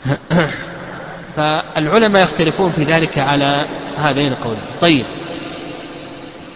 فالعلماء 1.36 2.22
يختلفون 2.22 2.72
في 2.72 2.84
ذلك 2.84 3.18
على 3.18 3.68
هذين 3.96 4.32
القولين. 4.32 4.62
طيب. 4.80 5.06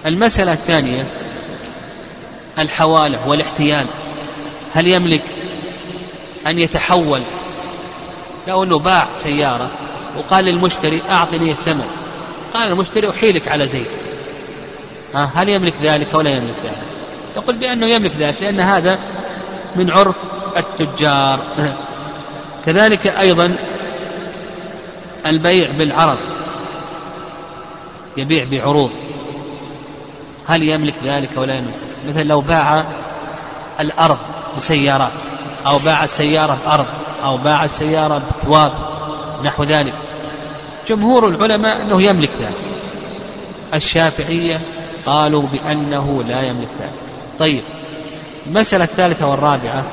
المسألة 0.07 0.53
الثانية 0.53 1.05
الحوالة 2.59 3.29
والاحتيال. 3.29 3.89
هل 4.73 4.89
يملك 4.89 5.23
أن 6.47 6.59
يتحول؟ 6.59 7.23
لو 8.49 8.65
أنه 8.65 8.79
باع 8.79 9.09
سيارة 9.17 9.71
وقال 10.19 10.45
للمشتري 10.45 11.03
أعطني 11.11 11.51
الثمن. 11.51 11.87
قال 12.55 12.69
المشتري 12.73 13.11
أحيلك 13.11 13.49
على 13.49 13.67
زيد. 13.67 13.87
ها 15.15 15.31
هل 15.35 15.49
يملك 15.49 15.75
ذلك 15.83 16.15
أو 16.15 16.21
لا 16.21 16.31
يملك 16.31 16.55
ذلك؟ 16.65 16.83
يقول 17.37 17.57
بأنه 17.57 17.87
يملك 17.87 18.13
ذلك 18.19 18.43
لأن 18.43 18.61
هذا 18.61 18.99
من 19.77 19.91
عرف 19.91 20.25
التجار. 20.57 21.41
كذلك 22.67 23.07
أيضا 23.07 23.57
البيع 25.27 25.71
بالعرض 25.71 26.19
يبيع 28.17 28.47
بعروض. 28.51 28.91
هل 30.47 30.63
يملك 30.63 30.95
ذلك 31.05 31.29
أو 31.37 31.45
لا 31.45 31.59
يملك؟ 31.59 31.75
مثل 32.09 32.27
لو 32.27 32.41
باع 32.41 32.85
الأرض 33.81 34.19
بسيارات 34.57 35.13
أو 35.67 35.79
باع 35.79 36.05
السيارة 36.05 36.59
بأرض 36.65 36.87
أو 37.25 37.37
باع 37.37 37.65
السيارة 37.65 38.19
بثواب 38.19 38.73
نحو 39.45 39.63
ذلك 39.63 39.95
جمهور 40.89 41.29
العلماء 41.29 41.83
أنه 41.83 42.03
يملك 42.03 42.31
ذلك. 42.41 42.75
الشافعية 43.75 44.61
قالوا 45.07 45.43
بأنه 45.43 46.23
لا 46.23 46.43
يملك 46.43 46.69
ذلك. 46.81 46.93
طيب 47.39 47.63
المسألة 48.47 48.85
الثالثة 48.85 49.31
والرابعة 49.31 49.85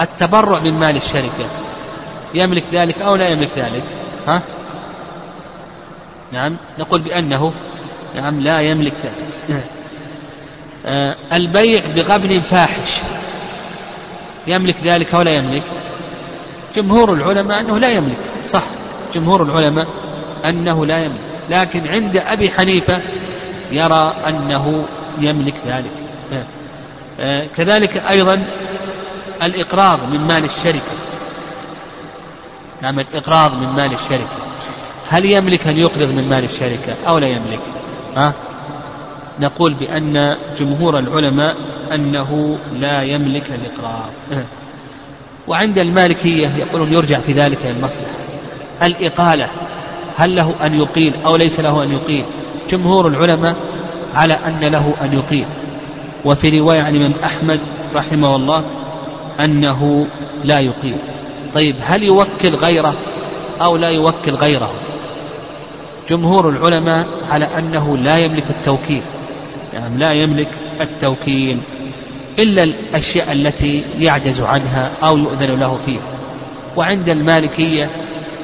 التبرع 0.00 0.58
من 0.58 0.72
مال 0.72 0.96
الشركة. 0.96 1.48
يملك 2.34 2.64
ذلك 2.72 2.98
أو 2.98 3.14
لا 3.14 3.28
يملك 3.28 3.50
ذلك؟ 3.56 3.82
ها؟ 4.28 4.42
نعم. 6.32 6.56
نقول 6.78 7.00
بأنه 7.00 7.52
نعم 8.16 8.40
لا 8.40 8.60
يملك 8.60 8.94
ذلك. 9.48 9.64
آه 10.86 11.16
البيع 11.32 11.82
بغبن 11.96 12.40
فاحش. 12.40 13.00
يملك 14.46 14.76
ذلك 14.84 15.14
أو 15.14 15.22
لا 15.22 15.30
يملك؟ 15.30 15.62
جمهور 16.74 17.12
العلماء 17.12 17.60
أنه 17.60 17.78
لا 17.78 17.90
يملك. 17.90 18.18
صح. 18.46 18.64
جمهور 19.14 19.42
العلماء 19.42 19.86
أنه 20.44 20.86
لا 20.86 20.98
يملك. 20.98 21.20
لكن 21.50 21.88
عند 21.88 22.16
أبي 22.16 22.50
حنيفة 22.50 23.02
يرى 23.72 24.14
أنه 24.26 24.86
يملك 25.18 25.54
ذلك. 25.66 25.92
آه. 26.32 26.44
آه 27.20 27.46
كذلك 27.56 27.96
أيضا 27.96 28.44
الإقراض 29.42 29.98
من 30.12 30.20
مال 30.20 30.44
الشركة. 30.44 30.92
نعم 32.82 33.00
الإقراض 33.00 33.54
من 33.54 33.66
مال 33.66 33.92
الشركة. 33.92 34.50
هل 35.08 35.24
يملك 35.24 35.66
أن 35.66 35.76
يقرض 35.76 36.10
من 36.10 36.28
مال 36.28 36.44
الشركة 36.44 36.94
أو 37.08 37.18
لا 37.18 37.28
يملك؟ 37.28 37.60
ها؟ 38.16 38.32
نقول 39.40 39.74
بأن 39.74 40.36
جمهور 40.58 40.98
العلماء 40.98 41.56
أنه 41.94 42.58
لا 42.72 43.02
يملك 43.02 43.44
الإقراض. 43.50 44.10
وعند 45.48 45.78
المالكية 45.78 46.48
يقولون 46.56 46.92
يرجع 46.92 47.18
في 47.18 47.32
ذلك 47.32 47.58
إلى 47.62 47.70
المصلحة. 47.70 48.14
الإقالة 48.82 49.48
هل 50.16 50.36
له 50.36 50.54
أن 50.62 50.74
يقيل 50.74 51.12
أو 51.26 51.36
ليس 51.36 51.60
له 51.60 51.82
أن 51.82 51.92
يقيل؟ 51.92 52.24
جمهور 52.70 53.08
العلماء 53.08 53.56
على 54.14 54.34
أن 54.34 54.60
له 54.60 54.94
أن 55.02 55.12
يقيل. 55.12 55.46
وفي 56.24 56.58
رواية 56.58 56.80
عن 56.80 56.96
الإمام 56.96 57.14
أحمد 57.24 57.60
رحمه 57.94 58.36
الله 58.36 58.64
أنه 59.40 60.06
لا 60.44 60.60
يقيل 60.60 60.96
طيب 61.54 61.76
هل 61.82 62.02
يوكل 62.02 62.54
غيره 62.54 62.94
أو 63.60 63.76
لا 63.76 63.88
يوكل 63.88 64.34
غيره؟ 64.34 64.72
جمهور 66.10 66.48
العلماء 66.48 67.06
على 67.30 67.48
أنه 67.58 67.96
لا 67.96 68.18
يملك 68.18 68.44
التوكيل. 68.50 69.02
يعني 69.74 69.98
لا 69.98 70.12
يملك 70.12 70.48
التوكيل 70.80 71.58
إلا 72.38 72.62
الأشياء 72.62 73.32
التي 73.32 73.84
يعجز 73.98 74.40
عنها 74.40 74.90
أو 75.02 75.18
يؤذن 75.18 75.60
له 75.60 75.76
فيها. 75.76 76.02
وعند 76.76 77.08
المالكية 77.08 77.90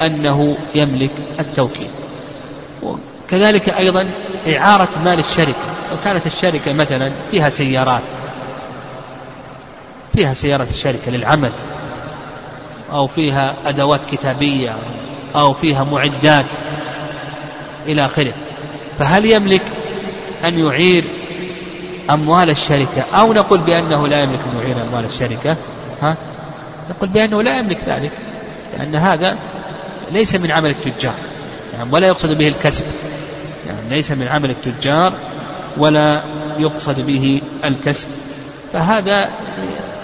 أنه 0.03 0.57
يملك 0.75 1.11
التوكيل. 1.41 1.89
وكذلك 2.83 3.69
أيضا 3.69 4.09
إعارة 4.49 4.89
مال 5.05 5.19
الشركة. 5.19 5.67
لو 5.91 5.97
كانت 6.05 6.27
الشركة 6.27 6.73
مثلا 6.73 7.13
فيها 7.31 7.51
سيارات 7.51 8.03
فيها 10.17 10.35
سيارة 10.35 10.67
الشركة 10.71 11.11
للعمل 11.11 11.51
أو 12.93 13.07
فيها 13.07 13.55
أدوات 13.67 14.01
كتابية 14.11 14.77
أو 15.35 15.55
فيها 15.55 15.85
معدات 15.85 16.47
إلى 17.87 18.05
آخره. 18.05 18.33
فهل 18.99 19.27
يملك 19.27 19.63
أن 20.45 20.59
يعير 20.59 21.05
أموال 22.11 22.51
الشركة؟ 22.51 23.03
أو 23.13 23.33
نقول 23.33 23.59
بأنه 23.61 24.09
لا 24.09 24.21
يملك 24.23 24.41
أن 24.53 24.59
يعير 24.59 24.77
أموال 24.83 25.05
الشركة 25.05 25.57
ها؟ 26.03 26.17
نقول 26.91 27.09
بأنه 27.09 27.43
لا 27.43 27.59
يملك 27.59 27.79
ذلك 27.87 28.13
لأن 28.79 28.97
هذا 28.97 29.39
ليس 30.11 30.35
من 30.35 30.51
عمل 30.51 30.71
التجار 30.71 31.15
يعني 31.73 31.91
ولا 31.93 32.07
يقصد 32.07 32.39
به 32.39 32.49
الكسب 32.49 32.85
يعني 33.67 33.81
ليس 33.91 34.11
من 34.11 34.29
عمل 34.29 34.51
التجار 34.51 35.13
ولا 35.77 36.23
يقصد 36.59 37.07
به 37.07 37.41
الكسب. 37.65 38.09
فهذا 38.73 39.31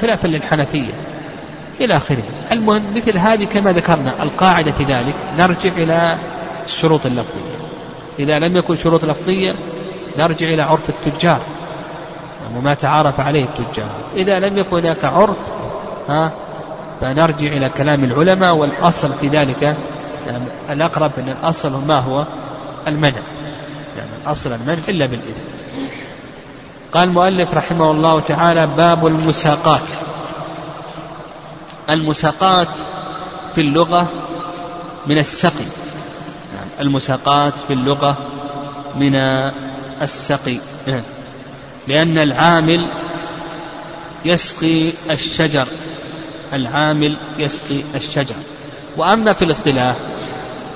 خلافا 0.03 0.29
للحنفية. 0.29 0.93
إلى 1.81 1.97
آخره. 1.97 2.23
المهم 2.53 2.83
مثل 2.97 3.19
هذه 3.19 3.45
كما 3.45 3.73
ذكرنا 3.73 4.23
القاعدة 4.23 4.73
في 4.73 4.85
ذلك. 4.85 5.15
نرجع 5.39 5.71
إلى 5.77 6.19
الشروط 6.65 7.07
اللفظية. 7.07 7.57
إذا 8.19 8.39
لم 8.39 8.57
يكن 8.57 8.77
شروط 8.77 9.05
لفظية 9.05 9.55
نرجع 10.19 10.49
إلى 10.49 10.63
عرف 10.63 10.89
التجار. 10.89 11.41
وما 12.57 12.75
تعارف 12.75 13.21
عليه 13.21 13.45
التجار. 13.45 13.91
إذا 14.17 14.39
لم 14.39 14.59
يكن 14.59 14.77
هناك 14.77 15.05
عرف 15.05 15.37
ها 16.09 16.33
فنرجع 17.01 17.47
إلى 17.47 17.69
كلام 17.69 18.05
العلماء 18.05 18.55
والأصل 18.55 19.13
في 19.21 19.29
ذلك. 19.29 19.63
يعني 20.27 20.45
الأقرب 20.71 21.13
أن 21.19 21.29
الأصل 21.29 21.87
ما 21.87 21.99
هو؟ 21.99 22.25
المنع. 22.89 23.23
يعني 23.99 24.11
الأصل 24.25 24.53
المنع 24.53 24.79
إلا 24.89 25.07
بالإذن. 25.07 25.45
قال 26.93 27.09
المؤلف 27.09 27.55
رحمه 27.55 27.91
الله 27.91 28.21
تعالى 28.21 28.67
باب 28.67 29.07
المساقات. 29.07 29.81
المساقات 31.91 32.69
في 33.55 33.61
اللغة 33.61 34.09
من 35.07 35.19
السقي. 35.19 35.65
المساقات 36.81 37.53
في 37.69 37.73
اللغة 37.73 38.17
من 38.97 39.17
السقي. 40.03 40.57
لأن 41.89 42.19
العامل 42.19 42.89
يسقي 44.25 44.89
الشجر. 45.11 45.67
العامل 46.53 47.17
يسقي 47.39 47.81
الشجر. 47.95 48.35
وأما 48.97 49.33
في 49.33 49.45
الاصطلاح 49.45 49.97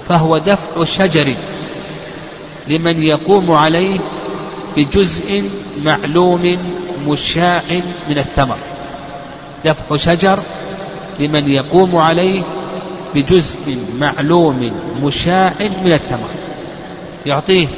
فهو 0.09 0.39
دفع 0.39 0.85
شجر 0.85 1.37
لمن 2.69 3.03
يقوم 3.03 3.53
عليه 3.53 4.16
بجزء 4.77 5.51
معلوم 5.85 6.59
مشاع 7.07 7.63
من 8.09 8.19
الثمر. 8.19 8.57
دفع 9.65 9.97
شجر 9.97 10.39
لمن 11.21 11.49
يقوم 11.49 11.97
عليه 11.97 12.43
بجزء 13.15 13.79
معلوم 14.01 14.73
مشاع 15.03 15.53
من 15.61 15.93
الثمر. 15.93 16.29
يعطيه 17.27 17.69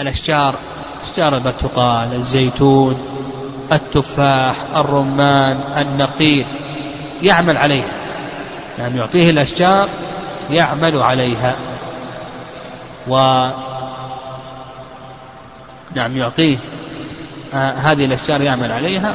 الأشجار 0.00 0.58
أشجار 1.04 1.36
البرتقال 1.36 2.14
الزيتون 2.14 2.98
التفاح 3.72 4.56
الرمان 4.76 5.60
النخيل 5.78 6.46
يعمل 7.22 7.56
عليها. 7.56 7.92
يعني 8.78 8.98
يعطيه 8.98 9.30
الأشجار 9.30 9.88
يعمل 10.50 11.02
عليها. 11.02 11.56
و 13.08 13.48
نعم 15.94 16.16
يعطيه 16.16 16.56
آه 17.54 17.70
هذه 17.70 18.04
الأشجار 18.04 18.40
يعمل 18.40 18.72
عليها. 18.72 19.14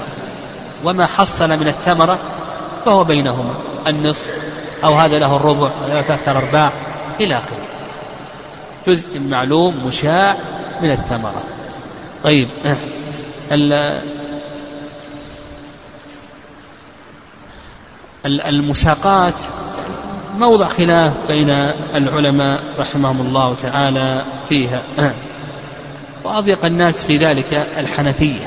وما 0.84 1.06
حصل 1.06 1.50
من 1.50 1.68
الثمرة 1.68 2.20
فهو 2.86 3.04
بينهما 3.04 3.54
النصف 3.88 4.28
أو 4.84 4.94
هذا 4.94 5.20
له 5.20 5.36
الربع 5.36 5.72
ثلاثة 5.88 6.32
أرباع 6.32 6.72
إلى 7.22 7.38
آخره. 7.38 7.68
جزء 8.88 9.20
معلوم 9.20 9.86
مشاع 9.86 10.38
من 10.82 10.92
الثمرة. 10.92 11.44
طيب 12.24 12.48
المساقات 18.26 19.34
موضع 20.38 20.68
خلاف 20.68 21.14
بين 21.28 21.50
العلماء 21.96 22.62
رحمهم 22.80 23.22
الله 23.22 23.56
تعالى 23.56 24.22
فيها. 24.50 24.82
وأضيق 26.24 26.66
الناس 26.66 27.04
في 27.04 27.18
ذلك 27.18 27.68
الحنفية. 27.78 28.46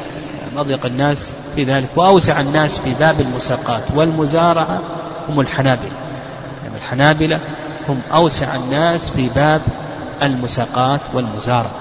أضيق 0.57 0.87
الناس 0.87 1.33
في 1.57 1.65
ذلك 1.65 1.89
وأوسع 1.97 2.41
الناس 2.41 2.79
في 2.79 2.95
باب 3.01 3.21
المساقات. 3.21 3.83
والمزارعة 3.95 4.81
هم 5.29 5.41
الحنابلة. 5.41 5.93
يعني 6.65 6.77
الحنابلة 6.77 7.41
هم 7.89 8.01
أوسع 8.13 8.55
الناس 8.55 9.11
في 9.11 9.29
باب 9.35 9.61
المساقات 10.23 11.01
والمزارعة. 11.15 11.81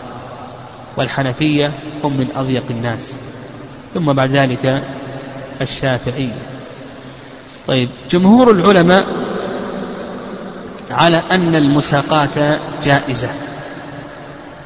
والحنفية 0.97 1.71
هم 2.03 2.17
من 2.17 2.27
أضيق 2.35 2.63
الناس. 2.69 3.13
ثم 3.93 4.13
بعد 4.13 4.29
ذلك 4.29 4.83
الشافعية. 5.61 6.41
طيب 7.67 7.89
جمهور 8.09 8.51
العلماء 8.51 9.05
على 10.91 11.23
أن 11.31 11.55
المساقات 11.55 12.59
جائزة. 12.83 13.29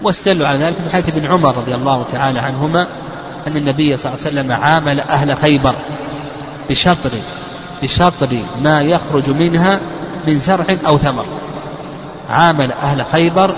واستدلوا 0.01 0.47
على 0.47 0.57
ذلك 0.59 0.75
من 0.81 0.89
حيث 0.91 1.09
ابن 1.09 1.25
عمر 1.25 1.57
رضي 1.57 1.75
الله 1.75 2.03
تعالى 2.03 2.39
عنهما 2.39 2.87
أن 3.47 3.57
النبي 3.57 3.97
صلى 3.97 4.13
الله 4.13 4.25
عليه 4.25 4.39
وسلم 4.39 4.51
عامل 4.51 4.99
أهل 4.99 5.37
خيبر 5.37 5.75
بشطر 6.69 7.11
بشطر 7.83 8.29
ما 8.61 8.81
يخرج 8.81 9.29
منها 9.29 9.79
من 10.27 10.37
زرع 10.37 10.65
أو 10.87 10.97
ثمر. 10.97 11.25
عامل 12.29 12.71
أهل 12.71 13.05
خيبر 13.05 13.55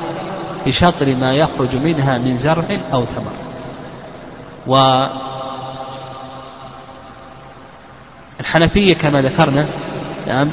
بشطر 0.66 1.16
ما 1.16 1.34
يخرج 1.34 1.76
منها 1.76 2.18
من 2.18 2.38
زرع 2.38 2.66
أو 2.94 3.06
ثمر. 3.06 3.32
و 4.68 5.06
الحنفية 8.40 8.94
كما 8.94 9.22
ذكرنا 9.22 9.66
نعم 10.28 10.50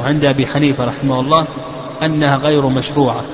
وعند 0.00 0.24
أبي 0.24 0.46
حنيفة 0.46 0.84
رحمه 0.84 1.20
الله 1.20 1.46
أنها 2.02 2.36
غير 2.36 2.66
مشروعة. 2.66 3.24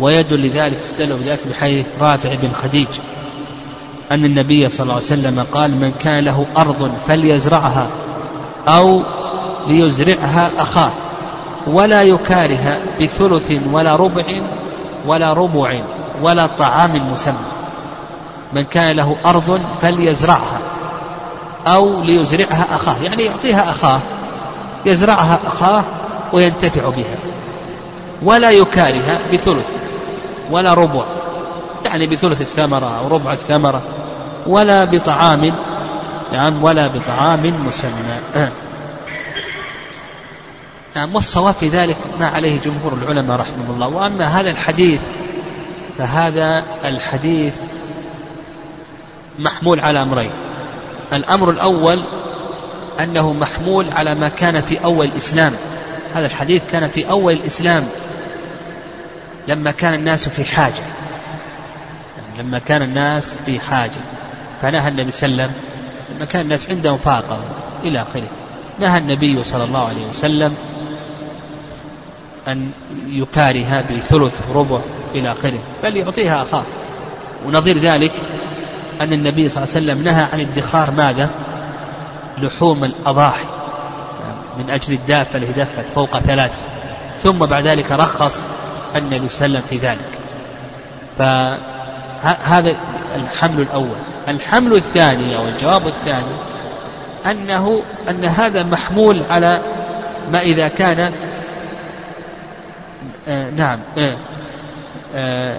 ويدل 0.00 0.46
لذلك 0.46 0.78
استدلوا 0.84 1.18
بذلك 1.18 1.46
بحديث 1.50 1.86
رافع 2.00 2.34
بن 2.34 2.52
خديج 2.52 2.88
أن 4.12 4.24
النبي 4.24 4.68
صلى 4.68 4.82
الله 4.82 4.94
عليه 4.94 5.04
وسلم 5.04 5.46
قال 5.52 5.70
من 5.70 5.92
كان 6.00 6.24
له 6.24 6.46
أرض 6.56 6.92
فليزرعها 7.08 7.86
أو 8.68 9.02
ليزرعها 9.66 10.50
أخاه 10.58 10.90
ولا 11.66 12.02
يكاره 12.02 12.78
بثلث 13.00 13.52
ولا 13.72 13.96
ربع 13.96 14.24
ولا 15.06 15.32
ربع 15.32 15.80
ولا 16.22 16.46
طعام 16.46 17.12
مسمى. 17.12 17.34
من 18.52 18.64
كان 18.64 18.96
له 18.96 19.16
أرض 19.24 19.60
فليزرعها 19.82 20.58
أو 21.66 22.02
ليزرعها 22.02 22.66
أخاه 22.70 22.96
يعني 23.02 23.24
يعطيها 23.24 23.70
أخاه 23.70 24.00
يزرعها 24.86 25.38
أخاه 25.46 25.84
وينتفع 26.32 26.88
بها 26.88 27.16
ولا 28.22 28.50
يكارها 28.50 29.20
بثلث. 29.32 29.89
ولا 30.50 30.74
ربع. 30.74 31.04
يعني 31.84 32.06
بثلث 32.06 32.40
الثمرة 32.40 32.98
أو 32.98 33.08
ربع 33.08 33.32
الثمرة. 33.32 33.82
ولا 34.46 34.84
بطعام. 34.84 35.52
نعم 36.32 36.64
ولا 36.64 36.86
بطعام 36.86 37.54
مسمى. 37.66 38.20
نعم 40.96 41.14
والصواب 41.14 41.54
في 41.54 41.68
ذلك 41.68 41.96
ما 42.20 42.26
عليه 42.26 42.60
جمهور 42.60 42.92
العلماء 42.92 43.36
رحمه 43.36 43.70
الله. 43.70 43.88
وأما 43.88 44.26
هذا 44.26 44.50
الحديث 44.50 45.00
فهذا 45.98 46.64
الحديث 46.84 47.54
محمول 49.38 49.80
على 49.80 50.02
أمرين. 50.02 50.30
الأمر 51.12 51.50
الأول 51.50 52.02
أنه 53.00 53.32
محمول 53.32 53.86
على 53.92 54.14
ما 54.14 54.28
كان 54.28 54.60
في 54.60 54.84
أول 54.84 55.06
الإسلام. 55.06 55.52
هذا 56.14 56.26
الحديث 56.26 56.62
كان 56.72 56.88
في 56.88 57.10
أول 57.10 57.32
الإسلام. 57.32 57.84
لما 59.50 59.70
كان 59.70 59.94
الناس 59.94 60.28
في 60.28 60.44
حاجة. 60.44 60.82
لما 62.38 62.58
كان 62.58 62.82
الناس 62.82 63.36
في 63.46 63.60
حاجة. 63.60 64.00
فنهى 64.62 64.88
النبي 64.88 65.10
صلى 65.10 65.28
الله 65.28 65.42
عليه 65.42 65.52
وسلم 65.52 65.52
لما 66.16 66.24
كان 66.24 66.42
الناس 66.42 66.70
عندهم 66.70 66.96
فاقة 66.96 67.38
إلى 67.84 68.02
آخره. 68.02 68.28
نهى 68.78 68.98
النبي 68.98 69.44
صلى 69.44 69.64
الله 69.64 69.88
عليه 69.88 70.06
وسلم 70.10 70.54
أن 72.48 72.70
يكارها 73.06 73.82
بثلث 73.82 74.40
ربع 74.54 74.80
إلى 75.14 75.32
آخره. 75.32 75.58
بل 75.82 75.96
يعطيها 75.96 76.42
أخاه. 76.42 76.64
ونظير 77.46 77.78
ذلك 77.78 78.12
أن 79.00 79.12
النبي 79.12 79.48
صلى 79.48 79.64
الله 79.64 79.74
عليه 79.76 79.86
وسلم 79.86 80.04
نهى 80.04 80.26
عن 80.32 80.40
ادخار 80.40 80.90
ماذا؟ 80.90 81.30
لحوم 82.38 82.84
الأضاحي. 82.84 83.46
من 84.58 84.70
أجل 84.70 84.92
الدافة 84.92 85.38
التي 85.38 85.52
دفت 85.52 85.94
فوق 85.94 86.18
ثلاث. 86.18 86.52
ثم 87.22 87.38
بعد 87.38 87.66
ذلك 87.66 87.92
رخص 87.92 88.44
عليه 88.96 89.20
وسلم 89.20 89.62
في 89.70 89.76
ذلك. 89.76 90.10
فهذا 91.18 92.76
الحمل 93.16 93.60
الأول. 93.60 93.96
الحمل 94.28 94.72
الثاني 94.74 95.36
أو 95.36 95.48
الجواب 95.48 95.86
الثاني 95.86 96.34
أنه 97.26 97.82
أن 98.10 98.24
هذا 98.24 98.62
محمول 98.62 99.22
على 99.30 99.60
ما 100.32 100.40
إذا 100.40 100.68
كان 100.68 101.12
آه 103.28 103.50
نعم 103.50 103.78
آه 103.98 104.16
آه 105.14 105.56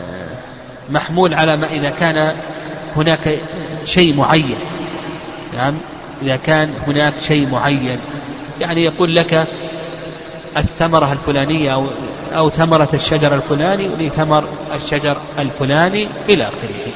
محمول 0.90 1.34
على 1.34 1.58
ما 1.58 1.68
إذا 1.68 1.90
كان 1.90 2.36
هناك 2.96 3.40
شيء 3.86 4.16
معين. 4.16 4.56
نعم 5.58 5.74
إذا 6.22 6.36
كان 6.36 6.74
هناك 6.88 7.20
شيء 7.20 7.50
معين. 7.50 8.00
يعني 8.62 8.84
يقول 8.84 9.16
لك 9.16 9.48
الثمرة 10.58 11.12
الفلانية 11.12 11.74
أو 11.74 11.88
أو 12.34 12.49
ثمرة 12.49 12.89
الشجر 12.93 13.36
الفلاني 13.36 13.88
ولثمر 13.88 14.43
الشجر 14.74 15.18
الفلاني 15.39 16.08
إلى 16.30 16.43
آخره. 16.43 16.91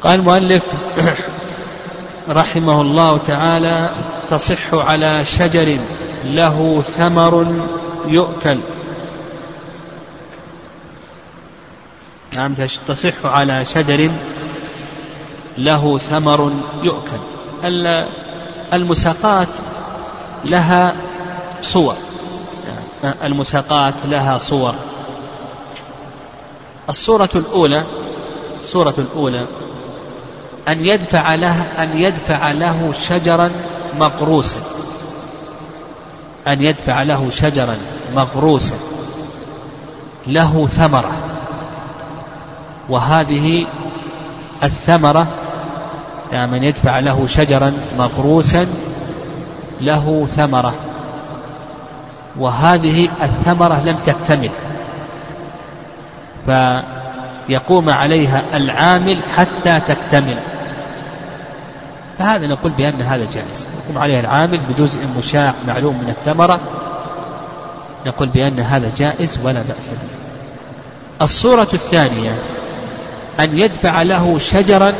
قال 0.00 0.20
المؤلف 0.20 0.64
رحمه 2.28 2.80
الله 2.80 3.18
تعالى 3.18 3.90
تصح 4.28 4.74
على 4.74 5.24
شجر 5.24 5.78
له 6.24 6.82
ثمر 6.96 7.64
يؤكل. 8.06 8.58
نعم 12.32 12.54
تصح 12.88 13.26
على 13.26 13.64
شجر 13.64 14.10
له 15.58 15.98
ثمر 15.98 16.52
يؤكل. 16.82 17.20
المساقات 18.72 19.48
لها 20.44 20.96
صور. 21.62 21.96
المساقات 23.04 23.94
لها 24.04 24.38
صور. 24.38 24.74
الصورة 26.88 27.28
الأولى 27.34 27.84
الصورة 28.60 28.94
الأولى 28.98 29.46
أن 30.68 30.84
يدفع 30.84 31.34
له 31.34 31.62
أن 31.82 31.98
يدفع 31.98 32.52
له 32.52 32.92
شجرا 33.08 33.50
مغروسا 33.98 34.60
أن 36.48 36.62
يدفع 36.62 37.02
له 37.02 37.30
شجرا 37.30 37.76
مغروسا 38.14 38.74
له 40.26 40.66
ثمرة. 40.66 41.18
وهذه 42.88 43.66
الثمرة 44.62 45.26
يعني 46.32 46.52
من 46.52 46.62
يدفع 46.62 46.98
له 46.98 47.26
شجرا 47.26 47.72
مغروسا 47.98 48.66
له 49.80 50.28
ثمرة. 50.36 50.74
وهذه 52.38 53.08
الثمرة 53.22 53.82
لم 53.84 53.96
تكتمل. 53.96 54.50
فيقوم 56.46 57.90
عليها 57.90 58.42
العامل 58.54 59.18
حتى 59.36 59.80
تكتمل. 59.80 60.38
فهذا 62.18 62.46
نقول 62.46 62.72
بأن 62.72 63.02
هذا 63.02 63.24
جائز. 63.24 63.68
يقوم 63.84 64.02
عليها 64.02 64.20
العامل 64.20 64.58
بجزء 64.58 64.98
مشاع 65.18 65.54
معلوم 65.68 65.94
من 65.94 66.08
الثمرة. 66.08 66.60
نقول 68.06 68.28
بأن 68.28 68.60
هذا 68.60 68.90
جائز 68.96 69.40
ولا 69.44 69.62
بأس 69.62 69.88
به. 69.88 69.96
الصورة 71.22 71.68
الثانية 71.74 72.30
أن 73.40 73.58
يدفع 73.58 74.02
له 74.02 74.38
شجرا 74.38 74.92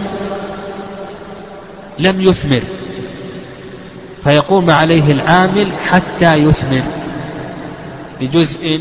لم 1.99 2.21
يثمر. 2.21 2.63
فيقوم 4.25 4.71
عليه 4.71 5.13
العامل 5.13 5.73
حتى 5.89 6.35
يثمر. 6.35 6.83
بجزء 8.21 8.81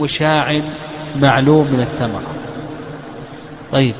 مشاع 0.00 0.60
معلوم 1.16 1.66
من 1.66 1.80
الثمرة. 1.80 2.26
طيب 3.72 3.94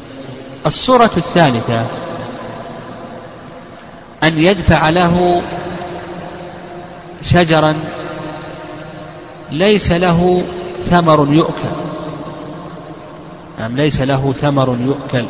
الصورة 0.67 1.11
الثالثة 1.17 1.87
أن 4.23 4.39
يدفع 4.39 4.91
له 4.91 5.43
شجرا 7.23 7.77
ليس 9.53 9.93
له 9.93 10.43
ثمر 10.83 11.29
يؤكل. 11.33 11.75
نعم 13.59 13.77
ليس 13.77 14.01
له 14.01 14.33
ثمر 14.33 14.77
يؤكل. 14.81 15.27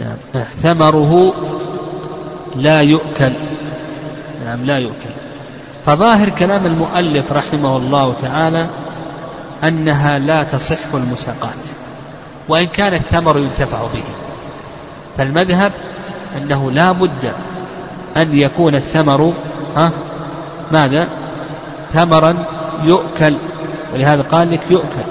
نعم 0.00 0.16
ثمره 0.62 1.34
لا 2.56 2.80
يؤكل. 2.80 3.32
نعم 4.44 4.64
لا 4.64 4.78
يؤكل. 4.78 5.21
فظاهر 5.86 6.28
كلام 6.28 6.66
المؤلف 6.66 7.32
رحمه 7.32 7.76
الله 7.76 8.14
تعالى 8.14 8.70
أنها 9.64 10.18
لا 10.18 10.42
تصح 10.42 10.94
المساقات 10.94 11.62
وإن 12.48 12.66
كان 12.66 12.94
الثمر 12.94 13.38
ينتفع 13.38 13.86
به. 13.86 14.04
فالمذهب 15.18 15.72
أنه 16.36 16.70
لا 16.70 16.92
بد 16.92 17.32
أن 18.16 18.38
يكون 18.38 18.74
الثمر 18.74 19.32
ها 19.76 19.92
ماذا؟ 20.72 21.08
ثمرا 21.92 22.44
يؤكل 22.82 23.36
ولهذا 23.94 24.22
قال 24.22 24.50
لك 24.50 24.60
يؤكل. 24.70 25.04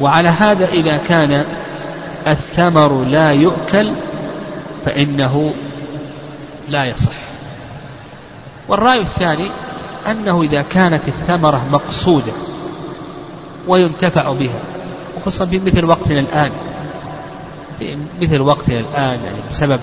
وعلى 0.00 0.28
هذا 0.28 0.66
إذا 0.66 0.96
كان 0.96 1.44
الثمر 2.28 3.04
لا 3.04 3.32
يؤكل 3.32 3.94
فإنه 4.84 5.54
لا 6.68 6.84
يصح. 6.84 7.12
والرأي 8.68 9.00
الثاني 9.00 9.50
أنه 10.10 10.42
إذا 10.42 10.62
كانت 10.62 11.08
الثمرة 11.08 11.66
مقصودة 11.70 12.32
وينتفع 13.68 14.32
بها 14.32 14.60
وخصوصا 15.16 15.46
في 15.46 15.58
مثل 15.58 15.84
وقتنا 15.84 16.20
الآن 16.20 16.50
في 17.78 17.98
مثل 18.22 18.40
وقتنا 18.40 18.80
الآن 18.80 19.24
يعني 19.24 19.38
بسبب 19.50 19.80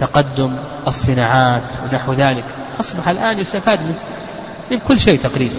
تقدم 0.00 0.56
الصناعات 0.86 1.62
ونحو 1.84 2.12
ذلك 2.12 2.44
أصبح 2.80 3.08
الآن 3.08 3.38
يستفاد 3.38 3.80
من, 3.80 3.94
من 4.70 4.78
كل 4.88 5.00
شيء 5.00 5.18
تقريبا. 5.18 5.54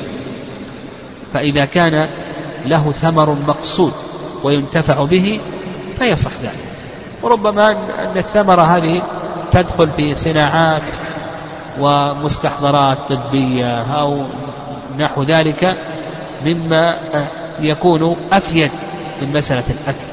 فإذا 1.33 1.65
كان 1.65 2.09
له 2.65 2.91
ثمر 2.91 3.37
مقصود 3.47 3.93
وينتفع 4.43 5.03
به 5.03 5.41
فيصح 5.99 6.31
ذلك. 6.43 6.65
وربما 7.23 7.71
أن 7.71 8.17
الثمرة 8.17 8.61
هذه 8.61 9.01
تدخل 9.51 9.89
في 9.97 10.15
صناعات 10.15 10.81
ومستحضرات 11.79 12.97
طبية 13.09 13.81
أو 13.81 14.25
نحو 14.97 15.23
ذلك 15.23 15.77
مما 16.45 16.99
يكون 17.59 18.15
أفيد 18.33 18.71
من 19.21 19.33
مسألة 19.33 19.63
الأكل. 19.69 20.11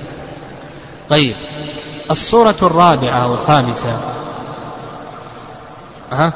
طيب 1.09 1.37
الصورة 2.11 2.57
الرابعة 2.63 3.31
والخامسة. 3.31 3.99
ها 6.13 6.33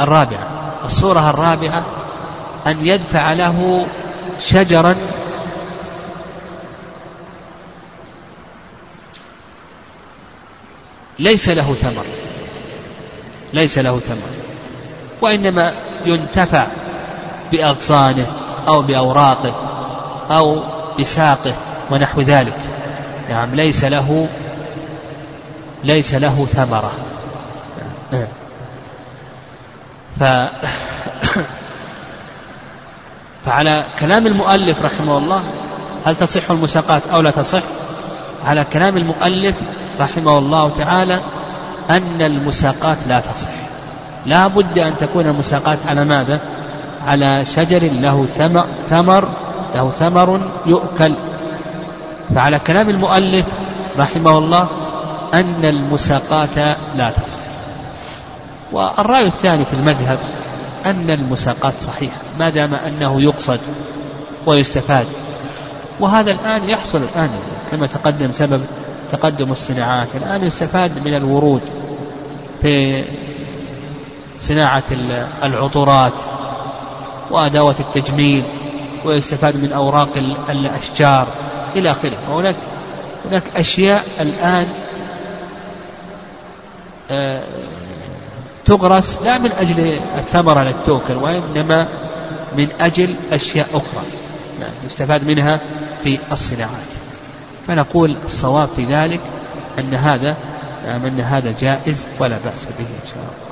الرابعة. 0.00 0.74
الصورة 0.84 1.30
الرابعة 1.30 1.82
أن 2.66 2.86
يدفع 2.86 3.32
له 3.32 3.86
شجرا. 4.40 4.94
ليس 11.18 11.48
له 11.48 11.74
ثمر. 11.74 12.27
ليس 13.52 13.78
له 13.78 14.00
ثمر 14.00 14.48
وإنما 15.20 15.72
ينتفع 16.06 16.66
بأغصانه 17.52 18.26
أو 18.68 18.82
بأوراقه 18.82 19.54
أو 20.30 20.62
بساقه 21.00 21.54
ونحو 21.90 22.20
ذلك. 22.20 22.58
نعم 23.30 23.54
ليس 23.54 23.84
له 23.84 24.28
ليس 25.84 26.14
له 26.14 26.46
ثمرة. 26.52 26.92
ف 30.20 30.24
فعلى 33.46 33.84
كلام 33.98 34.26
المؤلف 34.26 34.82
رحمه 34.82 35.18
الله 35.18 35.42
هل 36.06 36.16
تصح 36.16 36.50
المساقات 36.50 37.02
أو 37.12 37.20
لا 37.20 37.30
تصح؟ 37.30 37.62
على 38.46 38.64
كلام 38.72 38.96
المؤلف 38.96 39.56
رحمه 40.00 40.38
الله 40.38 40.70
تعالى 40.70 41.22
أن 41.90 42.22
المساقات 42.22 42.98
لا 43.08 43.20
تصح. 43.20 43.48
لا 44.26 44.46
بد 44.46 44.78
أن 44.78 44.96
تكون 44.96 45.26
المساقات 45.26 45.78
على 45.86 46.04
ماذا؟ 46.04 46.40
على 47.06 47.44
شجر 47.46 47.82
له 47.82 48.26
ثمر 48.88 49.28
له 49.74 49.90
ثمر 49.90 50.40
يؤكل. 50.66 51.16
فعلى 52.34 52.58
كلام 52.58 52.90
المؤلف 52.90 53.46
رحمه 53.98 54.38
الله 54.38 54.68
أن 55.34 55.64
المساقات 55.64 56.56
لا 56.96 57.10
تصح. 57.10 57.40
والرأي 58.72 59.26
الثاني 59.26 59.64
في 59.64 59.72
المذهب 59.72 60.18
أن 60.86 61.10
المساقات 61.10 61.80
صحيحة 61.80 62.16
ما 62.38 62.48
دام 62.48 62.74
أنه 62.74 63.22
يقصد 63.22 63.60
ويستفاد. 64.46 65.06
وهذا 66.00 66.32
الآن 66.32 66.68
يحصل 66.68 67.02
الآن 67.02 67.30
كما 67.70 67.86
تقدم 67.86 68.32
سبب 68.32 68.60
تقدم 69.12 69.52
الصناعات. 69.52 70.08
الآن 70.14 70.44
يستفاد 70.44 71.08
من 71.08 71.14
الورود 71.14 71.62
في 72.62 73.04
صناعة 74.38 74.82
العطورات 75.42 76.20
وأدوات 77.30 77.80
التجميل 77.80 78.44
ويستفاد 79.04 79.56
من 79.56 79.72
أوراق 79.72 80.08
الأشجار 80.50 81.28
إلى 81.76 81.90
آخره. 81.90 82.18
وهناك 82.30 82.56
هناك 83.24 83.42
أشياء 83.56 84.04
الآن 84.20 84.66
آه، 87.10 87.42
تغرس 88.64 89.22
لا 89.22 89.38
من 89.38 89.52
أجل 89.52 89.98
الثمرة 90.18 90.62
التي 90.62 90.78
تؤكل 90.86 91.16
وإنما 91.16 91.88
من 92.56 92.68
أجل 92.80 93.14
أشياء 93.32 93.66
أخرى. 93.74 94.06
يعني 94.60 94.74
يستفاد 94.86 95.24
منها 95.24 95.60
في 96.04 96.18
الصناعات. 96.32 97.07
فنقول 97.68 98.16
الصواب 98.24 98.68
في 98.68 98.84
ذلك 98.84 99.20
أن 99.78 99.94
هذا 99.94 100.36
أن 100.84 101.20
هذا 101.20 101.54
جائز 101.60 102.06
ولا 102.18 102.38
بأس 102.44 102.66
به 102.66 102.86
إن 102.86 103.06
شاء 103.14 103.18
الله. 103.18 103.48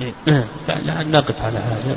لا, 0.68 0.74
لا 0.84 1.02
نقف 1.02 1.44
على 1.44 1.58
هذا. 1.58 1.96